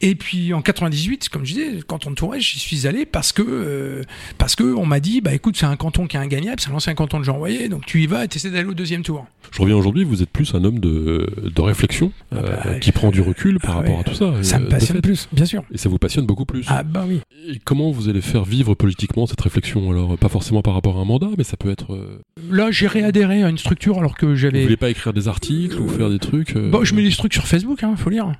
[0.00, 3.42] Et puis en 98, comme je disais, canton de Tourette, j'y suis allé parce que
[3.42, 4.02] euh,
[4.38, 6.94] parce que on m'a dit, bah écoute, c'est un canton qui est ingagnable, c'est l'ancien
[6.94, 9.26] canton de Jean Royer, donc tu y vas et essaies d'aller au deuxième tour.
[9.50, 12.92] Je reviens aujourd'hui, vous êtes plus un homme de, de réflexion, ah euh, bah, qui
[12.92, 14.32] prend du recul par ah rapport à tout ça.
[14.42, 15.62] Ça me euh, passionne plus, bien sûr.
[15.72, 16.66] Et ça vous passionne beaucoup plus.
[16.68, 17.20] Ah bah oui.
[17.48, 21.00] Et comment vous allez faire vivre politiquement cette réflexion Alors, pas forcément par rapport à
[21.00, 24.58] un mandat, mais ça peut être là, j'ai réadhéré à une structure alors que j'avais.
[24.58, 26.70] Vous voulez pas écrire des articles ou faire des trucs euh...
[26.70, 28.32] Bon, je mets des trucs sur Facebook, hein, faut lire.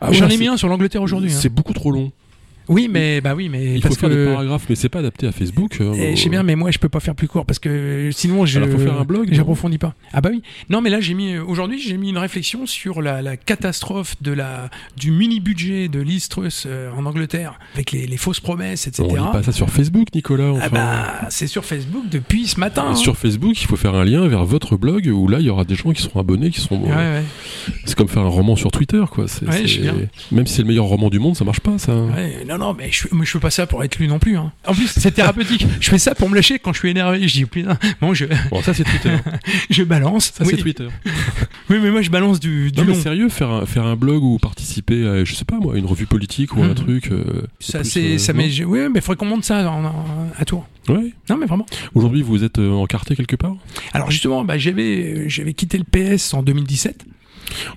[0.00, 1.30] Ah J'en ai mis un sur l'Angleterre aujourd'hui.
[1.30, 1.52] C'est hein.
[1.54, 2.12] beaucoup trop long.
[2.68, 4.98] Oui, mais bah oui, mais il parce faut faire que des paragraphes, mais c'est pas
[5.00, 5.78] adapté à Facebook.
[5.80, 8.10] hein, Eh, je sais bien, mais moi je peux pas faire plus court parce que
[8.12, 8.58] sinon je.
[8.60, 9.94] Alors, faut faire un blog, non J'approfondis pas.
[10.12, 10.42] Ah bah oui.
[10.70, 14.32] Non, mais là j'ai mis aujourd'hui j'ai mis une réflexion sur la, la catastrophe de
[14.32, 18.86] la du mini budget de Liz Truss euh, en Angleterre avec les, les fausses promesses,
[18.86, 19.04] etc.
[19.10, 20.50] On lit pas ça sur Facebook, Nicolas.
[20.52, 20.66] Enfin.
[20.66, 20.68] ah
[21.22, 22.86] bah c'est sur Facebook depuis ce matin.
[22.88, 22.94] hein.
[22.94, 25.64] Sur Facebook, il faut faire un lien vers votre blog où là, il y aura
[25.64, 26.80] des gens qui seront abonnés, qui seront.
[26.82, 27.22] Ouais, ouais.
[27.84, 29.28] C'est comme faire un roman sur Twitter, quoi.
[29.28, 29.94] C'est- Ouais, je c'est- sais bien.
[30.32, 31.94] Même si c'est le meilleur roman du monde, ça marche pas, ça.
[31.94, 34.36] Ouais, non, non, mais je, mais je fais pas ça pour être lu non plus.
[34.36, 34.52] Hein.
[34.66, 35.66] En plus, c'est thérapeutique.
[35.80, 37.26] je fais ça pour me lâcher quand je suis énervé.
[37.26, 39.16] Je dis, putain, bon, je, Bon, ça c'est Twitter.
[39.70, 40.32] je balance.
[40.36, 40.52] Ça oui.
[40.56, 40.88] c'est Twitter.
[41.70, 43.00] oui, mais moi, je balance du, du Non mais long.
[43.00, 46.06] sérieux, faire un, faire un blog ou participer à, je sais pas moi, une revue
[46.06, 46.74] politique ou un Mhm.
[46.74, 47.12] truc.
[47.12, 50.04] euh, Ça, c'est, euh, ça m'est, oui, mais faudrait qu'on monte ça en- en-
[50.38, 50.66] à tour.
[50.88, 51.12] Ouais.
[51.28, 51.66] Non, mais vraiment.
[51.94, 53.56] Aujourd'hui, vous êtes euh, encarté quelque part?
[53.92, 57.04] Alors, justement, bah, j'avais, j'avais quitté le PS en 2017,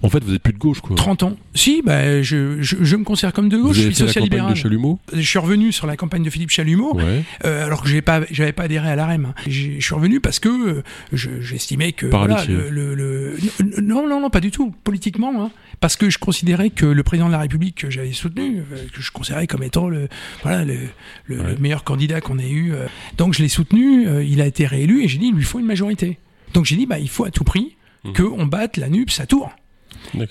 [0.01, 0.95] En fait, vous êtes plus de gauche, quoi.
[0.95, 1.37] 30 ans.
[1.53, 4.55] Si, bah, je, je, je me considère comme de Vous gauche, je suis social-libéral.
[4.55, 6.95] Je suis revenu sur la campagne de Philippe Chalumeau.
[6.95, 7.23] Ouais.
[7.45, 9.33] Euh, alors que j'ai pas, j'avais pas adhéré à l'AREM.
[9.47, 12.55] Je suis revenu parce que euh, je- j'estimais que voilà, amitié.
[12.55, 15.51] le, le- le- non, non, non, pas du tout, politiquement, hein.
[15.79, 19.01] parce que je considérais que le président de la République que j'avais soutenu, euh, que
[19.01, 20.07] je considérais comme étant le,
[20.43, 20.75] voilà, le,
[21.25, 21.51] le- Ouais.
[21.51, 22.73] le meilleur candidat qu'on ait eu,
[23.17, 24.07] donc je l'ai soutenu.
[24.25, 26.17] il a été réélu et j'ai dit il lui faut une majorité.
[26.53, 28.13] Donc j'ai dit bah il faut à tout prix Mhm.
[28.13, 29.51] qu'on batte la NUPS à Tours.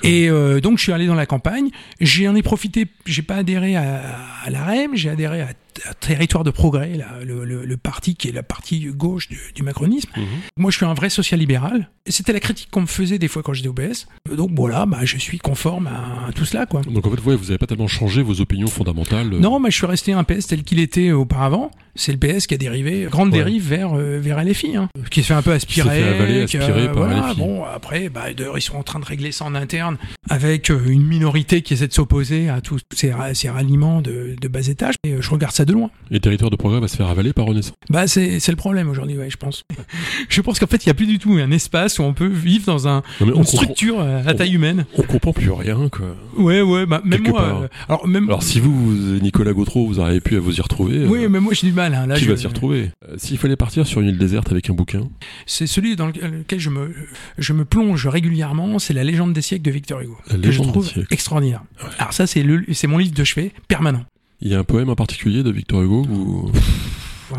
[0.02, 1.68] Et euh, donc je suis allé dans la campagne,
[2.00, 4.02] j'en ai profité, j'ai pas adhéré à,
[4.44, 5.48] à la REM, j'ai adhéré à,
[5.88, 9.38] à Territoire de Progrès, là, le, le- le parti qui est la partie gauche du,
[9.54, 10.10] du macronisme.
[10.16, 10.24] Mhm.
[10.56, 13.52] Moi je suis un vrai social-libéral, c'était la critique qu'on me faisait des fois quand
[13.52, 14.06] j'étais au PS.
[14.34, 16.66] Donc voilà, bah, je suis conforme à, tout cela.
[16.66, 16.80] quoi.
[16.82, 19.32] Donc en fait, ouais, vous avez pas tellement changé vos opinions fondamentales.
[19.34, 21.70] euh, Non, mais je suis resté un PS tel qu'il était auparavant.
[22.00, 23.38] C'est le PS qui a dérivé, grande Ouais.
[23.38, 26.00] dérive vers, euh, vers LFI, hein, qui se fait un peu aspirer.
[26.02, 27.38] fait avaler, aspirer par voilà, LFI.
[27.40, 29.96] Bon, après, bah, ils sont en train de régler ça en interne
[30.30, 34.48] avec euh, une minorité qui essaie de s'opposer à tous ces, ces ralliements de, de
[34.48, 34.94] bas étage.
[35.04, 35.90] Et euh, je regarde ça de loin.
[36.12, 37.74] Et Territoire de Progrès va se faire avaler par Renaissance.
[37.90, 39.64] Bah, c'est le problème aujourd'hui, ouais, je pense.
[40.28, 42.26] je pense qu'en fait, il n'y a plus du tout un espace où on peut
[42.28, 44.86] vivre dans un, Non, mais une structure euh, à taille humaine.
[44.96, 46.06] on comprend plus rien, quoi.
[46.36, 47.40] Ouais, ouais, bah, même Quelque moi.
[47.42, 47.62] part.
[47.62, 48.28] euh, alors, même.
[48.28, 51.40] Alors si vous, Nicolas Gautreau, vous auriez pu à vous y retrouver, oui, euh, mais
[51.40, 51.87] moi, j'ai du mal.
[51.94, 52.90] Hein, là, qui je- va s'y retrouver?
[53.08, 55.08] Euh, S'il fallait partir sur une île déserte avec un bouquin,
[55.46, 56.92] C'est celui dans lequel je me,
[57.38, 60.16] je me plonge régulièrement, c'est La légende des siècles de Victor Hugo.
[60.30, 61.06] La que je trouve siècles.
[61.12, 61.62] extraordinaire.
[61.98, 64.04] Alors ça, c'est le, c'est mon livre de chevet permanent.
[64.40, 66.50] il y a un poème en particulier de Victor Hugo ou...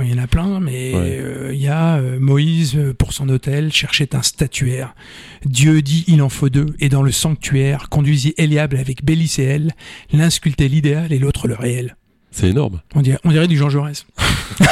[0.03, 1.17] Il y en a plein, mais Ouais.
[1.19, 4.93] euh, il y a euh, Moïse, pour son hôtel, cherchait un statuaire.
[5.45, 8.99] Dieu dit, il en faut deux, et dans le sanctuaire, conduisit Eliable avec
[9.39, 9.71] elle,
[10.13, 11.95] l'un sculptait l'idéal et l'autre le réel.
[12.31, 12.79] C'est énorme.
[12.95, 14.05] On dirait, on dirait du Jean Jaurès.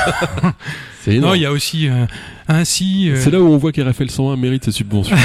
[1.02, 1.36] C'est Non, énorme.
[1.38, 2.06] il y a aussi euh,
[2.48, 5.16] ainsi, euh, C'est là où on voit qu'RFL 101 mérite ses subventions.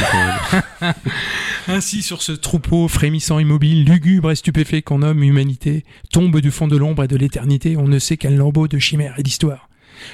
[1.68, 6.68] Ainsi sur ce troupeau frémissant immobile, lugubre et stupéfait qu'on nomme humanité, tombe du fond
[6.68, 9.68] de l'ombre et de l'éternité, on ne sait quel lambeau de chimère et d'histoire.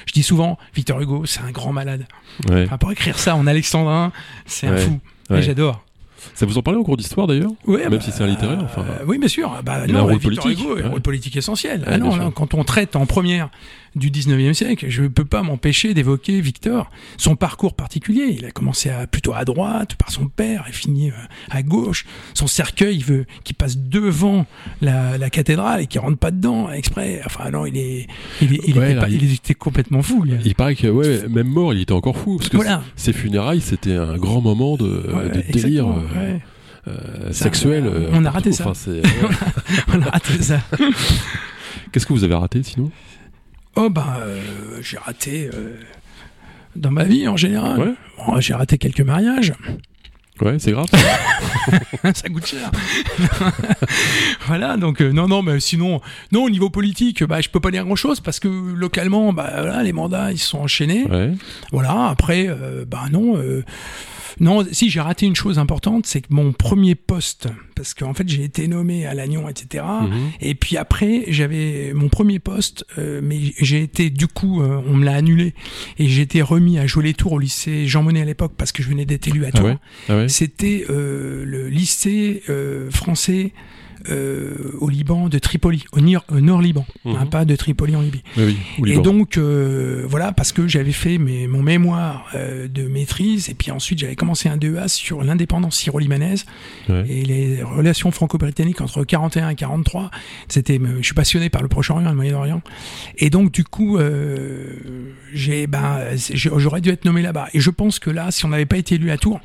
[0.05, 2.05] Je dis souvent, Victor Hugo, c'est un grand malade.
[2.49, 2.63] ouais.
[2.65, 4.11] Enfin, pour écrire ça en alexandrin,
[4.45, 4.99] c'est un fou.
[5.29, 5.39] Ouais.
[5.39, 5.83] Et j'adore.
[6.33, 8.59] Ça vous en parlait en cours d'histoire d'ailleurs Ouais, Même bah, si c'est un littéraire,
[8.63, 8.81] enfin.
[8.81, 9.51] euh, oui, bien sûr.
[9.65, 10.83] Bah, Il a non, un rôle Victor politique, Hugo, ouais.
[10.83, 11.81] un rôle politique essentiel.
[11.81, 13.49] Ouais, ah non, là, quand on traite en première
[13.95, 18.35] du 19e siècle, je ne peux pas m'empêcher d'évoquer Victor, son parcours particulier.
[18.37, 21.13] Il a commencé à, plutôt à droite par son père et fini euh,
[21.49, 22.05] à gauche.
[22.35, 24.45] Son cercueil il veut, qui passe devant
[24.81, 27.21] la, la cathédrale et qui rentre pas dedans exprès.
[27.25, 28.07] Enfin non, il est,
[28.41, 30.23] il, est- il Ouais, était, là, pas- il- il était complètement fou.
[30.23, 30.33] lui.
[30.45, 32.37] Il paraît que, ouais, même mort, il était encore fou.
[32.37, 32.83] Parce que Voilà.
[32.95, 36.41] ses funérailles, c'était un grand moment de, Ouais, de délire euh, ouais.
[36.87, 37.87] euh, sexuel.
[38.11, 38.63] on- on a raté ça.
[38.65, 39.35] Enfin, c'est- ouais.
[39.93, 40.59] On a raté ça.
[41.91, 42.91] Qu'est-ce que vous avez raté sinon?
[43.75, 44.39] Oh ben, euh,
[44.81, 45.75] j'ai raté euh,
[46.75, 47.79] dans ma vie en général.
[47.79, 47.93] Ouais.
[48.17, 49.53] Bon, j'ai raté quelques mariages.
[50.41, 50.87] Ouais, c'est grave.
[52.13, 52.71] ça coûte cher.
[54.47, 55.99] voilà, donc euh, non, non, mais sinon,
[56.31, 59.49] non, au niveau politique, bah, je peux pas dire grand chose parce que localement, bah,
[59.57, 61.05] voilà, les mandats, ils se sont enchaînés.
[61.09, 61.33] Ouais.
[61.71, 63.37] Voilà, après, euh, bah non.
[63.37, 63.63] euh,
[64.39, 68.27] non, si j'ai raté une chose importante, c'est que mon premier poste, parce qu'en fait
[68.29, 69.83] j'ai été nommé à Lannion, etc.
[70.01, 70.11] Mhm.
[70.41, 74.95] Et puis après, j'avais mon premier poste, euh, mais j'ai été, du coup, euh, on
[74.95, 75.53] me l'a annulé.
[75.97, 78.89] Et j'ai été remis à Jolet-Tour au lycée Jean Monnet à l'époque, parce que je
[78.89, 79.65] venais d'être élu à Ah Tours.
[79.67, 79.77] ouais
[80.09, 83.51] Ah ouais C'était euh, le lycée euh, français
[84.09, 85.99] euh, au Liban de Tripoli, au,
[86.39, 87.15] Nord-Liban, Mhm.
[87.15, 88.21] hein, pas de Tripoli en Libye.
[88.37, 88.95] Oui, oui.
[88.95, 93.49] au Et donc, euh, voilà, parce que j'avais fait mes, mon mémoire euh, de maîtrise,
[93.49, 96.45] et puis ensuite j'avais commencé un DEA sur l'indépendance syro-libanaise
[96.89, 97.05] Ouais.
[97.09, 100.09] et les relations franco-britanniques entre 41 et 43.
[100.47, 102.61] C'était, je suis passionné par le Proche-Orient et le Moyen-Orient.
[103.17, 103.97] Et donc, du coup,
[105.33, 105.99] j'ai, ben,
[106.33, 107.47] j'aurais dû être nommé là-bas.
[107.53, 109.39] Et je pense que là, si on n'avait pas été élu à Tours,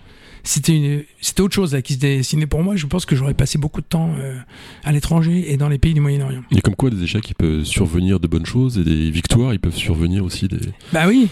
[0.45, 2.76] c'était c'était autre chose là, qui se dessinait pour moi.
[2.76, 4.14] Je pense que j'aurais passé beaucoup de temps
[4.84, 6.42] à l'étranger et dans les pays du Moyen-Orient.
[6.51, 9.61] Et comme quoi, des échecs, il peut survenir de bonnes choses et des victoires, ils
[9.61, 10.61] peuvent survenir aussi des.
[10.92, 11.28] Bah oui,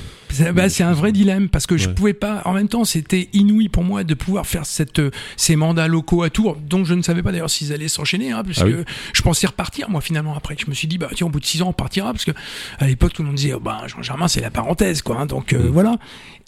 [0.54, 2.42] bah, c'est un vrai dilemme parce que je pouvais pas.
[2.44, 5.00] En même temps, c'était inouï pour moi de pouvoir faire cette,
[5.36, 8.42] ces mandats locaux à Tours, dont je ne savais pas d'ailleurs s'ils allaient s'enchaîner, hein,
[8.44, 10.56] parce ah que je pensais repartir moi finalement après.
[10.58, 12.32] Je me suis dit bah tiens au bout de six ans on partira parce que
[12.78, 15.18] à l'époque tout le monde disait oh, bah Jean Germain c'est la parenthèse quoi.
[15.20, 15.68] Hein, donc euh, mm.
[15.68, 15.96] voilà.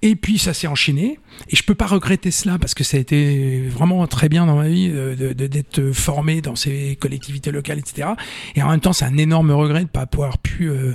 [0.03, 1.19] Et puis ça s'est enchaîné
[1.49, 4.57] et je peux pas regretter cela parce que ça a été vraiment très bien dans
[4.57, 4.91] ma vie
[5.35, 8.09] d'être formé dans ces collectivités locales etc.
[8.55, 10.93] Et en même temps c'est un énorme regret de pas pouvoir pu euh,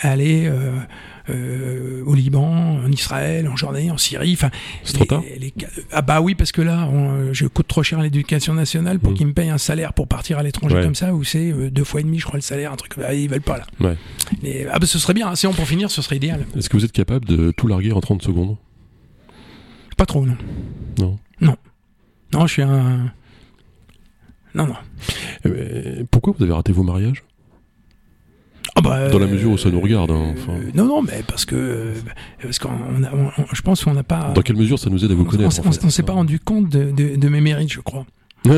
[0.00, 0.72] aller euh,
[1.30, 4.32] euh, au Liban, en Israël, en Jordanie, en Syrie.
[4.32, 4.50] Enfin,
[4.84, 5.22] c'est trop tard.
[5.92, 6.88] ah bah oui, parce que là,
[7.32, 9.14] je coûte trop cher à l'éducation nationale pour mm.
[9.14, 11.84] qu'ils me payent un salaire pour partir à l'étranger comme ça, où c'est euh, deux
[11.84, 12.98] fois et demi, je crois, le salaire, un truc.
[12.98, 13.66] Bah, ils veulent pas là.
[13.80, 13.96] Ouais.
[14.70, 15.34] ah bah ce serait bien.
[15.34, 16.46] Si on pour finir, ce serait idéal.
[16.56, 18.56] Est-ce que vous êtes capable de tout larguer en 30 secondes?
[19.96, 20.36] Pas trop, non.
[20.98, 21.18] Non.
[21.40, 21.56] Non.
[22.32, 23.12] Non, je suis un.
[24.54, 26.04] Non, non.
[26.10, 27.24] Pourquoi vous avez raté vos mariages?
[28.76, 30.10] Ah bah, Dans la mesure où ça nous regarde.
[30.10, 30.34] Hein,
[30.74, 31.92] non, non, mais parce que
[32.42, 32.70] parce qu'on
[33.52, 34.32] je pense qu'on n'a pas.
[34.34, 36.68] Dans quelle mesure ça nous aide à vous connaître On, ne s'est pas rendu compte
[36.68, 38.06] de, de, mes mérites, je crois.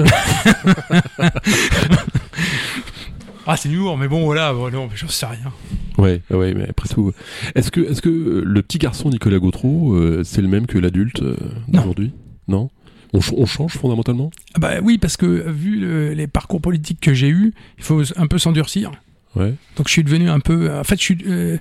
[3.47, 5.53] ah, c'est lourd, mais bon, voilà, bon, non, j'en sais rien.
[5.99, 7.13] Ouais, ouais, mais après tout,
[7.55, 11.23] est-ce que, est-ce que le petit garçon Nicolas Gautreau, euh, c'est le même que l'adulte
[11.23, 11.37] euh,
[11.69, 12.13] d'aujourd'hui
[12.49, 12.71] Non?
[13.13, 14.31] On, on, change fondamentalement?
[14.55, 18.27] Ah Bah oui, parce que vu les parcours politiques que j'ai eus, il faut un
[18.29, 18.93] peu s'endurcir.
[19.37, 20.77] Donc je suis devenu un peu.
[20.77, 21.19] En fait, je suis.
[21.27, 21.57] Euh,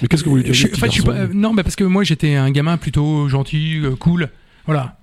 [0.00, 1.84] mais qu'est-ce que vous voulez dire en fait, je suis pas, Non, mais parce que
[1.84, 4.28] moi j'étais un gamin plutôt gentil, euh, cool,
[4.66, 4.98] voilà.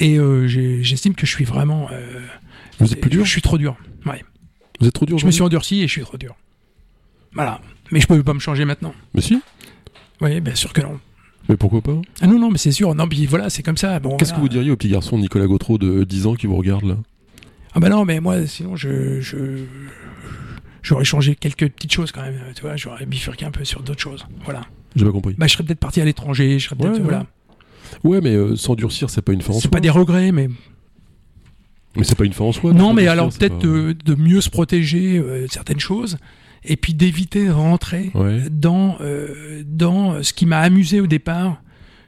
[0.00, 1.88] Et euh, j'estime que je suis vraiment.
[2.80, 3.76] vous êtes plus dur Je suis trop dur.
[4.06, 4.24] Ouais.
[4.80, 5.18] Vous êtes trop dur.
[5.18, 6.34] Je me suis endurci et je suis trop dur.
[7.34, 7.60] Voilà.
[7.92, 8.94] Mais je peux pas me changer maintenant.
[9.14, 9.40] Mais si.
[10.20, 10.98] Oui, bien sûr que non.
[11.48, 12.94] Mais pourquoi pas Ah non, non, mais c'est sûr.
[12.94, 13.98] Non, puis voilà, c'est comme ça.
[14.00, 16.56] Bon, Qu'est-ce que vous diriez au petit garçon Nicolas Gautreau de 10 ans qui vous
[16.56, 16.96] regarde là?
[17.74, 19.64] Ah bah non, mais moi, sinon, je, je,
[20.82, 22.40] j'aurais changé quelques petites choses quand même.
[22.54, 24.26] Tu vois, j'aurais bifurqué un peu sur d'autres choses.
[24.44, 24.62] Voilà.
[24.96, 25.34] J'ai pas compris.
[25.38, 26.58] Bah, je serais peut-être parti à l'étranger.
[26.58, 26.94] Je serais peut-être.
[26.94, 27.26] Ouais, voilà.
[28.04, 29.62] Ouais, mais euh, s'endurcir, c'est pas une fin en soi.
[29.62, 30.48] C'est pas des regrets, mais.
[31.96, 32.72] Mais c'est pas une fin en soi.
[32.72, 36.16] Non, mais alors peut-être de, mieux se protéger euh, certaines choses
[36.64, 38.10] et puis d'éviter de rentrer
[38.50, 41.60] dans, euh, dans ce qui m'a amusé au départ,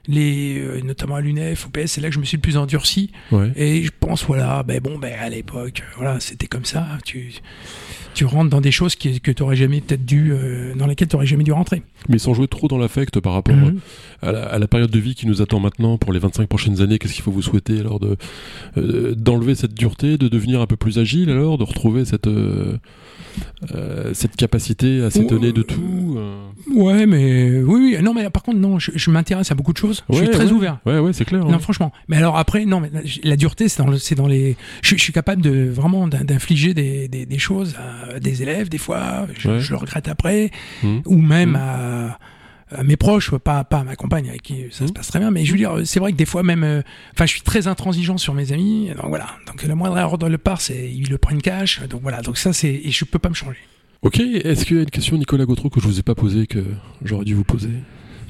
[0.07, 2.57] les, euh, notamment à l'UNEF, au PS, c'est là que je me suis le plus
[2.57, 3.11] endurci.
[3.57, 6.86] Et je pense, voilà, ben bon, ben à l'époque, voilà, c'était comme ça.
[7.05, 7.32] Tu,
[8.14, 11.09] tu rentres dans des choses qui, que tu aurais jamais peut-être dû, euh, dans lesquelles
[11.09, 11.82] tu aurais jamais dû rentrer.
[12.09, 13.80] Mais sans jouer trop dans l'affect par rapport mhm.
[14.22, 17.14] à, la, période de vie qui nous attend maintenant pour les 25 prochaines années, qu'est-ce
[17.14, 18.16] qu'il faut vous souhaiter alors de
[18.76, 22.28] euh, d'enlever cette dureté, de devenir un peu plus agile alors, de retrouver cette
[23.74, 26.16] euh, cette capacité à s'étonner de tout.
[26.18, 26.46] Euh?
[26.74, 29.93] Ouais, mais oui, oui, non, mais par contre, non, je, m'intéresse à beaucoup de choses.
[30.11, 30.78] Je suis très ouvert.
[30.86, 31.45] Ouais, ouais, c'est clair.
[31.45, 31.92] Non, franchement.
[32.09, 32.90] Mais alors après, non, mais
[33.22, 34.57] la, dureté, c'est dans, le, dans les.
[34.82, 39.26] Je, suis capable de vraiment d'infliger des, des, choses à des élèves, des fois.
[39.38, 40.51] Je, le regrette après,
[40.82, 40.99] mmh.
[41.07, 41.57] ou même mmh.
[41.57, 42.18] à
[42.70, 44.95] à mes proches, pas, pas à ma compagne avec qui ça se mmh.
[44.95, 46.82] passe très bien, mais je veux dire, c'est vrai que des fois même, euh,
[47.12, 49.26] enfin, je suis très intransigeant sur mes amis, donc voilà.
[49.47, 52.20] Donc la moindre erreur dans le part, c'est ils le prennent cash, donc voilà.
[52.22, 53.59] Donc ça, c'est et je peux pas me changer.
[54.03, 56.47] Ok, est-ce qu'il y a une question, Nicolas Gautreau, que je vous ai pas posée,
[56.47, 56.62] que
[57.03, 57.70] j'aurais dû vous poser?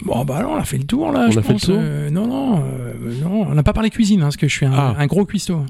[0.02, 1.28] Bon, bah alors, on a fait le tour, là.
[1.30, 4.20] On a fait le tour euh, Non, non, euh, non, on n'a pas parlé cuisine,
[4.20, 5.06] hein, parce que je suis un, ah.
[5.06, 5.64] gros cuistot.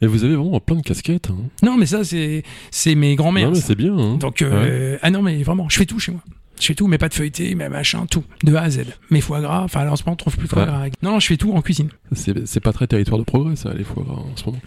[0.00, 1.30] Mais vous avez vraiment plein de casquettes.
[1.30, 1.36] Hein.
[1.62, 3.48] Non, mais ça, c'est mes grands-mères.
[3.48, 3.96] Non, mais c'est bien.
[3.96, 4.16] Hein.
[4.16, 4.44] Donc,
[5.02, 6.22] ah non, mais vraiment, je fais tout chez moi.
[6.60, 8.84] Je fais tout, mais pas de feuilleté, mais machin, tout, de A à Z.
[9.10, 10.86] Mes foie gras, enfin en ce moment on trouve plus de foie gras.
[11.02, 11.88] Non, non, je fais tout en cuisine.
[12.14, 14.58] C'est pas très territoire de progrès ça, les foie gras en ce moment.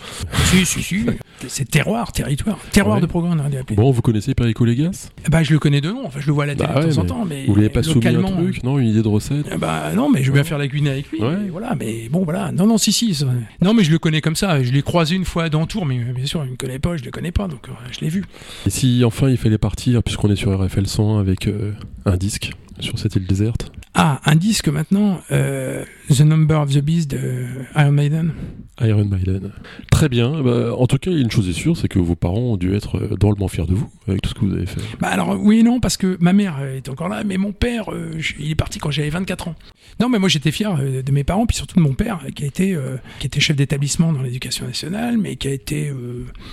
[0.45, 1.05] si, si, si.
[1.47, 2.59] C'est terroir, territoire.
[2.71, 3.75] Terroir de progrès on dû appeler.
[3.75, 6.43] Bon, vous connaissez Perico Légas Bah je le connais de nom, enfin je le vois
[6.43, 7.25] à la télé bah de temps en temps.
[7.25, 9.57] Mais vous l'avez pas soumis un truc, non Une idée de recette?
[9.57, 11.19] Bah non, mais je vais bien faire la cuisine avec lui.
[11.51, 12.51] Voilà, mais bon voilà.
[12.51, 13.23] Non, non, si, si.
[13.61, 14.61] Non, mais je le connais comme ça.
[14.63, 17.03] Je l'ai croisé une fois dans Tours, mais bien sûr, il me connaît pas, je
[17.03, 18.23] le connais pas, donc euh, je l'ai vu.
[18.65, 21.71] Et si enfin il fallait partir, puisqu'on est sur RFL 100 avec euh,
[22.05, 26.79] un disque sur cette île déserte Ah, un disque maintenant, euh, The Number of the
[26.79, 28.33] Beast de Iron Maiden.
[28.81, 29.51] Iron Maiden.
[29.91, 30.41] Très bien.
[30.41, 32.97] Bah, en tout cas, une chose est sûre, c'est que vos parents ont dû être
[32.97, 34.81] euh, drôlement fiers de vous avec tout ce que vous avez fait.
[34.99, 37.91] Bah alors oui et non, parce que ma mère est encore là, mais mon père,
[37.93, 39.55] euh, il est parti quand j'avais 24 ans.
[39.99, 42.47] Non, mais moi j'étais fier de mes parents, puis surtout de mon père, qui a
[42.47, 42.77] été,
[43.19, 45.91] qui était chef d'établissement dans l'éducation nationale, mais qui a été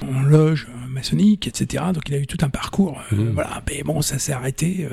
[0.02, 1.84] en loge maçonnique, etc.
[1.94, 3.00] Donc il a eu tout un parcours.
[3.12, 3.16] Mmh.
[3.34, 4.88] Voilà, mais bon, ça s'est arrêté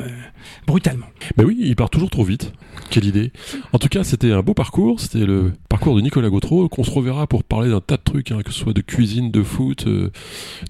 [0.67, 1.07] brutalement.
[1.37, 2.53] Ben oui, il part toujours trop vite.
[2.89, 3.31] Quelle idée.
[3.71, 4.99] En tout cas, c'était un beau parcours.
[4.99, 8.31] C'était le parcours de Nicolas Gautreau, qu'on se reverra pour parler d'un tas de trucs,
[8.31, 10.11] hein, que ce soit de cuisine, de foot, euh,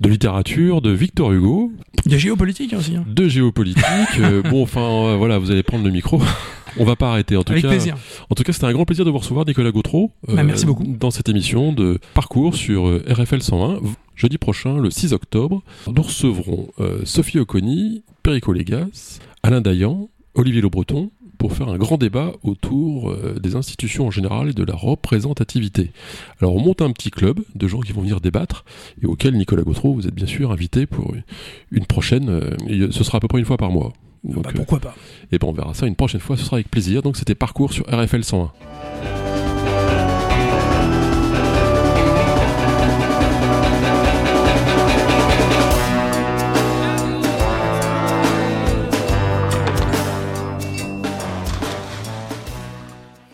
[0.01, 1.72] de littérature, de Victor Hugo.
[2.06, 2.95] De géopolitique aussi.
[2.95, 3.06] Hein.
[3.08, 3.84] De géopolitique.
[4.20, 6.22] Euh, bon, enfin, euh, voilà, vous allez prendre le micro.
[6.80, 7.38] On va pas arrêter.
[7.38, 7.95] En tout Avec cas, plaisir.
[8.30, 10.12] En tout cas, c'était un grand plaisir de vous recevoir, Nicolas Gautreau.
[10.28, 10.84] Bah, merci beaucoup.
[10.86, 13.80] Dans cette émission de parcours sur RFL 101.
[14.16, 16.70] Jeudi prochain, le 6 octobre, nous recevrons
[17.04, 23.11] Sophie Oconi, Perico Légas, Alain Dayan, Olivier Le Breton, pour faire un grand débat autour
[23.11, 25.91] euh, des institutions en général et de la représentativité.
[26.39, 28.63] Alors on monte un petit club de gens qui vont venir débattre
[29.01, 31.13] et auquel Nicolas Gautreau, vous êtes bien sûr invité pour
[31.71, 33.91] une prochaine, euh, ce sera à peu près une fois par mois.
[34.23, 34.95] Donc, bah, pourquoi pas
[35.34, 37.01] Et ben on verra ça une prochaine fois, ce sera avec plaisir.
[37.01, 39.22] Donc c'était Parcours sur RFL 101.